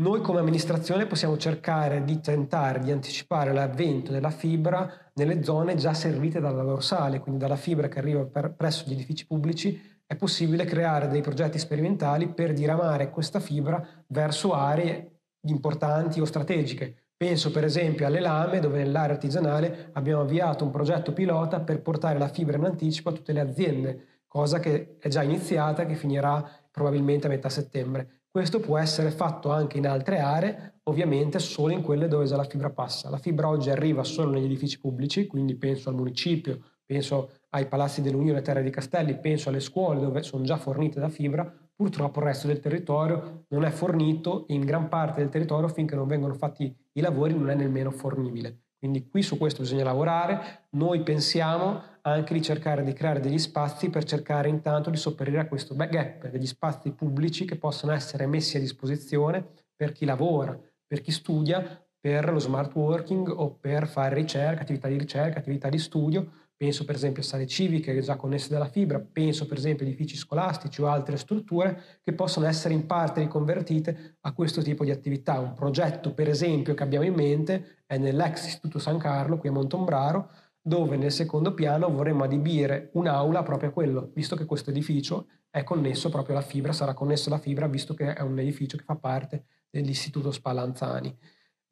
Noi 0.00 0.20
come 0.20 0.40
amministrazione 0.40 1.06
possiamo 1.06 1.36
cercare 1.36 2.02
di 2.02 2.20
tentare 2.20 2.80
di 2.80 2.90
anticipare 2.90 3.52
l'avvento 3.52 4.10
della 4.10 4.30
fibra 4.30 5.05
nelle 5.16 5.42
zone 5.42 5.74
già 5.76 5.94
servite 5.94 6.40
dalla 6.40 6.62
dorsale, 6.62 7.20
quindi 7.20 7.40
dalla 7.40 7.56
fibra 7.56 7.88
che 7.88 7.98
arriva 7.98 8.24
per, 8.24 8.52
presso 8.54 8.84
gli 8.86 8.92
edifici 8.92 9.26
pubblici, 9.26 9.80
è 10.06 10.14
possibile 10.14 10.64
creare 10.64 11.08
dei 11.08 11.20
progetti 11.20 11.58
sperimentali 11.58 12.28
per 12.28 12.52
diramare 12.52 13.10
questa 13.10 13.40
fibra 13.40 13.84
verso 14.08 14.52
aree 14.52 15.20
importanti 15.46 16.20
o 16.20 16.24
strategiche. 16.24 17.06
Penso 17.16 17.50
per 17.50 17.64
esempio 17.64 18.06
alle 18.06 18.20
lame, 18.20 18.60
dove 18.60 18.78
nell'area 18.78 19.14
artigianale 19.14 19.88
abbiamo 19.92 20.20
avviato 20.20 20.64
un 20.64 20.70
progetto 20.70 21.12
pilota 21.12 21.60
per 21.60 21.80
portare 21.80 22.18
la 22.18 22.28
fibra 22.28 22.58
in 22.58 22.64
anticipo 22.64 23.08
a 23.08 23.12
tutte 23.12 23.32
le 23.32 23.40
aziende, 23.40 24.22
cosa 24.26 24.58
che 24.58 24.96
è 25.00 25.08
già 25.08 25.22
iniziata 25.22 25.82
e 25.82 25.86
che 25.86 25.94
finirà 25.94 26.46
probabilmente 26.70 27.26
a 27.26 27.30
metà 27.30 27.48
settembre. 27.48 28.24
Questo 28.30 28.60
può 28.60 28.76
essere 28.76 29.10
fatto 29.10 29.50
anche 29.50 29.78
in 29.78 29.86
altre 29.86 30.20
aree, 30.20 30.75
ovviamente 30.88 31.38
solo 31.38 31.72
in 31.72 31.82
quelle 31.82 32.08
dove 32.08 32.26
già 32.26 32.36
la 32.36 32.44
fibra 32.44 32.70
passa. 32.70 33.10
La 33.10 33.18
fibra 33.18 33.48
oggi 33.48 33.70
arriva 33.70 34.04
solo 34.04 34.30
negli 34.30 34.44
edifici 34.44 34.78
pubblici, 34.78 35.26
quindi 35.26 35.56
penso 35.56 35.88
al 35.88 35.94
municipio, 35.94 36.60
penso 36.84 37.30
ai 37.50 37.66
palazzi 37.66 38.02
dell'Unione 38.02 38.42
Terra 38.42 38.60
di 38.60 38.70
Castelli, 38.70 39.18
penso 39.18 39.48
alle 39.48 39.60
scuole 39.60 40.00
dove 40.00 40.22
sono 40.22 40.44
già 40.44 40.56
fornite 40.56 41.00
da 41.00 41.08
fibra, 41.08 41.52
purtroppo 41.74 42.20
il 42.20 42.26
resto 42.26 42.46
del 42.46 42.60
territorio 42.60 43.44
non 43.48 43.64
è 43.64 43.70
fornito 43.70 44.46
e 44.46 44.54
in 44.54 44.64
gran 44.64 44.88
parte 44.88 45.20
del 45.20 45.28
territorio 45.28 45.68
finché 45.68 45.94
non 45.94 46.06
vengono 46.06 46.34
fatti 46.34 46.74
i 46.92 47.00
lavori 47.00 47.34
non 47.34 47.50
è 47.50 47.54
nemmeno 47.54 47.90
fornibile. 47.90 48.60
Quindi 48.78 49.08
qui 49.08 49.22
su 49.22 49.36
questo 49.36 49.62
bisogna 49.62 49.84
lavorare. 49.84 50.66
Noi 50.70 51.02
pensiamo 51.02 51.82
anche 52.02 52.34
di 52.34 52.42
cercare 52.42 52.84
di 52.84 52.92
creare 52.92 53.20
degli 53.20 53.38
spazi 53.38 53.90
per 53.90 54.04
cercare 54.04 54.48
intanto 54.48 54.90
di 54.90 54.96
sopperire 54.96 55.40
a 55.40 55.48
questo 55.48 55.74
gap, 55.74 56.28
degli 56.28 56.46
spazi 56.46 56.92
pubblici 56.92 57.44
che 57.46 57.56
possono 57.56 57.92
essere 57.92 58.26
messi 58.26 58.56
a 58.56 58.60
disposizione 58.60 59.44
per 59.74 59.92
chi 59.92 60.04
lavora, 60.04 60.58
per 60.86 61.00
chi 61.00 61.10
studia, 61.10 61.84
per 61.98 62.32
lo 62.32 62.38
smart 62.38 62.72
working 62.74 63.28
o 63.28 63.56
per 63.56 63.88
fare 63.88 64.14
ricerca, 64.14 64.62
attività 64.62 64.86
di 64.88 64.96
ricerca, 64.96 65.38
attività 65.38 65.68
di 65.68 65.78
studio. 65.78 66.30
Penso 66.56 66.84
per 66.84 66.94
esempio 66.94 67.20
a 67.20 67.24
sale 67.24 67.46
civiche 67.46 68.00
già 68.00 68.16
connesse 68.16 68.48
dalla 68.48 68.68
fibra, 68.68 68.98
penso 68.98 69.46
per 69.46 69.58
esempio 69.58 69.84
a 69.84 69.88
edifici 69.88 70.16
scolastici 70.16 70.80
o 70.80 70.86
altre 70.86 71.18
strutture 71.18 72.00
che 72.02 72.14
possono 72.14 72.46
essere 72.46 72.72
in 72.72 72.86
parte 72.86 73.20
riconvertite 73.20 74.18
a 74.20 74.32
questo 74.32 74.62
tipo 74.62 74.84
di 74.84 74.90
attività. 74.90 75.38
Un 75.38 75.52
progetto 75.52 76.14
per 76.14 76.28
esempio 76.28 76.72
che 76.72 76.82
abbiamo 76.82 77.04
in 77.04 77.12
mente 77.12 77.82
è 77.84 77.98
nell'ex 77.98 78.46
Istituto 78.46 78.78
San 78.78 78.98
Carlo 78.98 79.36
qui 79.36 79.48
a 79.48 79.52
Montombraro, 79.52 80.30
dove 80.62 80.96
nel 80.96 81.12
secondo 81.12 81.52
piano 81.52 81.90
vorremmo 81.90 82.24
adibire 82.24 82.90
un'aula 82.94 83.42
proprio 83.42 83.68
a 83.68 83.72
quello, 83.72 84.10
visto 84.14 84.34
che 84.34 84.46
questo 84.46 84.70
edificio 84.70 85.26
è 85.50 85.62
connesso 85.62 86.08
proprio 86.08 86.36
alla 86.36 86.44
fibra, 86.44 86.72
sarà 86.72 86.94
connesso 86.94 87.28
alla 87.28 87.38
fibra 87.38 87.66
visto 87.66 87.94
che 87.94 88.14
è 88.14 88.22
un 88.22 88.38
edificio 88.38 88.76
che 88.76 88.84
fa 88.84 88.96
parte 88.96 89.44
dell'Istituto 89.70 90.30
Spallanzani. 90.30 91.16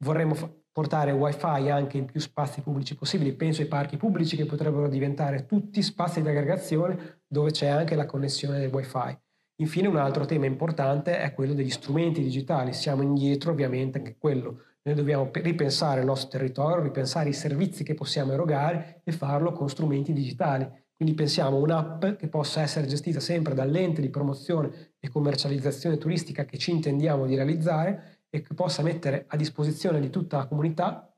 Vorremmo 0.03 0.63
portare 0.71 1.11
wifi 1.11 1.69
anche 1.69 1.97
in 1.97 2.05
più 2.05 2.19
spazi 2.19 2.61
pubblici 2.61 2.95
possibili, 2.95 3.33
penso 3.33 3.61
ai 3.61 3.67
parchi 3.67 3.97
pubblici 3.97 4.35
che 4.35 4.45
potrebbero 4.45 4.89
diventare 4.89 5.45
tutti 5.45 5.81
spazi 5.81 6.21
di 6.21 6.27
aggregazione 6.27 7.21
dove 7.25 7.51
c'è 7.51 7.67
anche 7.67 7.95
la 7.95 8.05
connessione 8.05 8.59
del 8.59 8.73
wifi. 8.73 9.17
Infine 9.61 9.87
un 9.87 9.95
altro 9.95 10.25
tema 10.25 10.45
importante 10.45 11.17
è 11.19 11.33
quello 11.33 11.53
degli 11.53 11.69
strumenti 11.69 12.21
digitali, 12.21 12.73
siamo 12.73 13.03
indietro 13.03 13.51
ovviamente 13.51 13.99
anche 13.99 14.17
quello, 14.17 14.63
noi 14.85 14.95
dobbiamo 14.95 15.31
ripensare 15.31 16.01
il 16.01 16.05
nostro 16.05 16.29
territorio, 16.29 16.83
ripensare 16.83 17.29
i 17.29 17.33
servizi 17.33 17.83
che 17.83 17.95
possiamo 17.95 18.33
erogare 18.33 19.01
e 19.03 19.11
farlo 19.11 19.51
con 19.51 19.67
strumenti 19.67 20.13
digitali. 20.13 20.67
Quindi 20.95 21.13
pensiamo 21.13 21.57
a 21.57 21.59
un'app 21.59 22.05
che 22.17 22.27
possa 22.27 22.61
essere 22.61 22.87
gestita 22.87 23.19
sempre 23.19 23.53
dall'ente 23.53 24.01
di 24.01 24.09
promozione 24.09 24.93
e 24.99 25.09
commercializzazione 25.09 25.97
turistica 25.97 26.45
che 26.45 26.57
ci 26.57 26.71
intendiamo 26.71 27.25
di 27.25 27.35
realizzare 27.35 28.21
e 28.29 28.41
che 28.41 28.53
possa 28.53 28.81
mettere 28.81 29.25
a 29.27 29.35
disposizione 29.35 29.99
di 29.99 30.09
tutta 30.09 30.37
la 30.37 30.47
comunità 30.47 31.13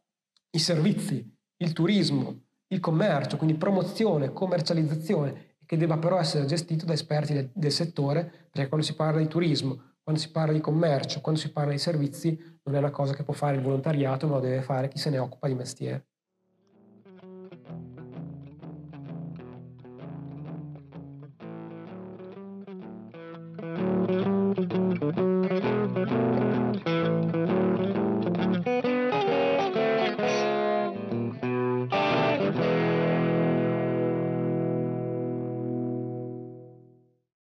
i 0.50 0.60
servizi, 0.60 1.24
il 1.58 1.74
turismo, 1.74 2.44
il 2.68 2.80
commercio, 2.80 3.38
quindi 3.38 3.56
promozione, 3.56 4.34
commercializzazione, 4.34 5.56
che 5.66 5.78
debba 5.78 5.98
però 5.98 6.20
essere 6.20 6.46
gestito 6.46 6.86
da 6.86 6.94
esperti 6.94 7.34
del, 7.34 7.52
del 7.54 7.72
settore, 7.72 8.50
perché 8.50 8.68
quando 8.70 8.86
si 8.86 8.96
parla 8.96 9.20
di 9.20 9.28
turismo 9.28 9.96
quando 10.08 10.24
si 10.24 10.32
parla 10.32 10.54
di 10.54 10.62
commercio, 10.62 11.20
quando 11.20 11.38
si 11.38 11.52
parla 11.52 11.74
di 11.74 11.80
servizi, 11.80 12.40
non 12.64 12.76
è 12.76 12.78
una 12.78 12.92
cosa 12.92 13.14
che 13.14 13.26
può 13.26 13.34
fare 13.34 13.58
il 13.58 13.62
volontariato, 13.62 14.26
ma 14.26 14.36
lo 14.36 14.40
deve 14.40 14.62
fare 14.62 14.88
chi 14.88 14.98
se 14.98 15.10
ne 15.10 15.18
occupa 15.18 15.48
di 15.50 15.54
mestiere. 15.54 16.07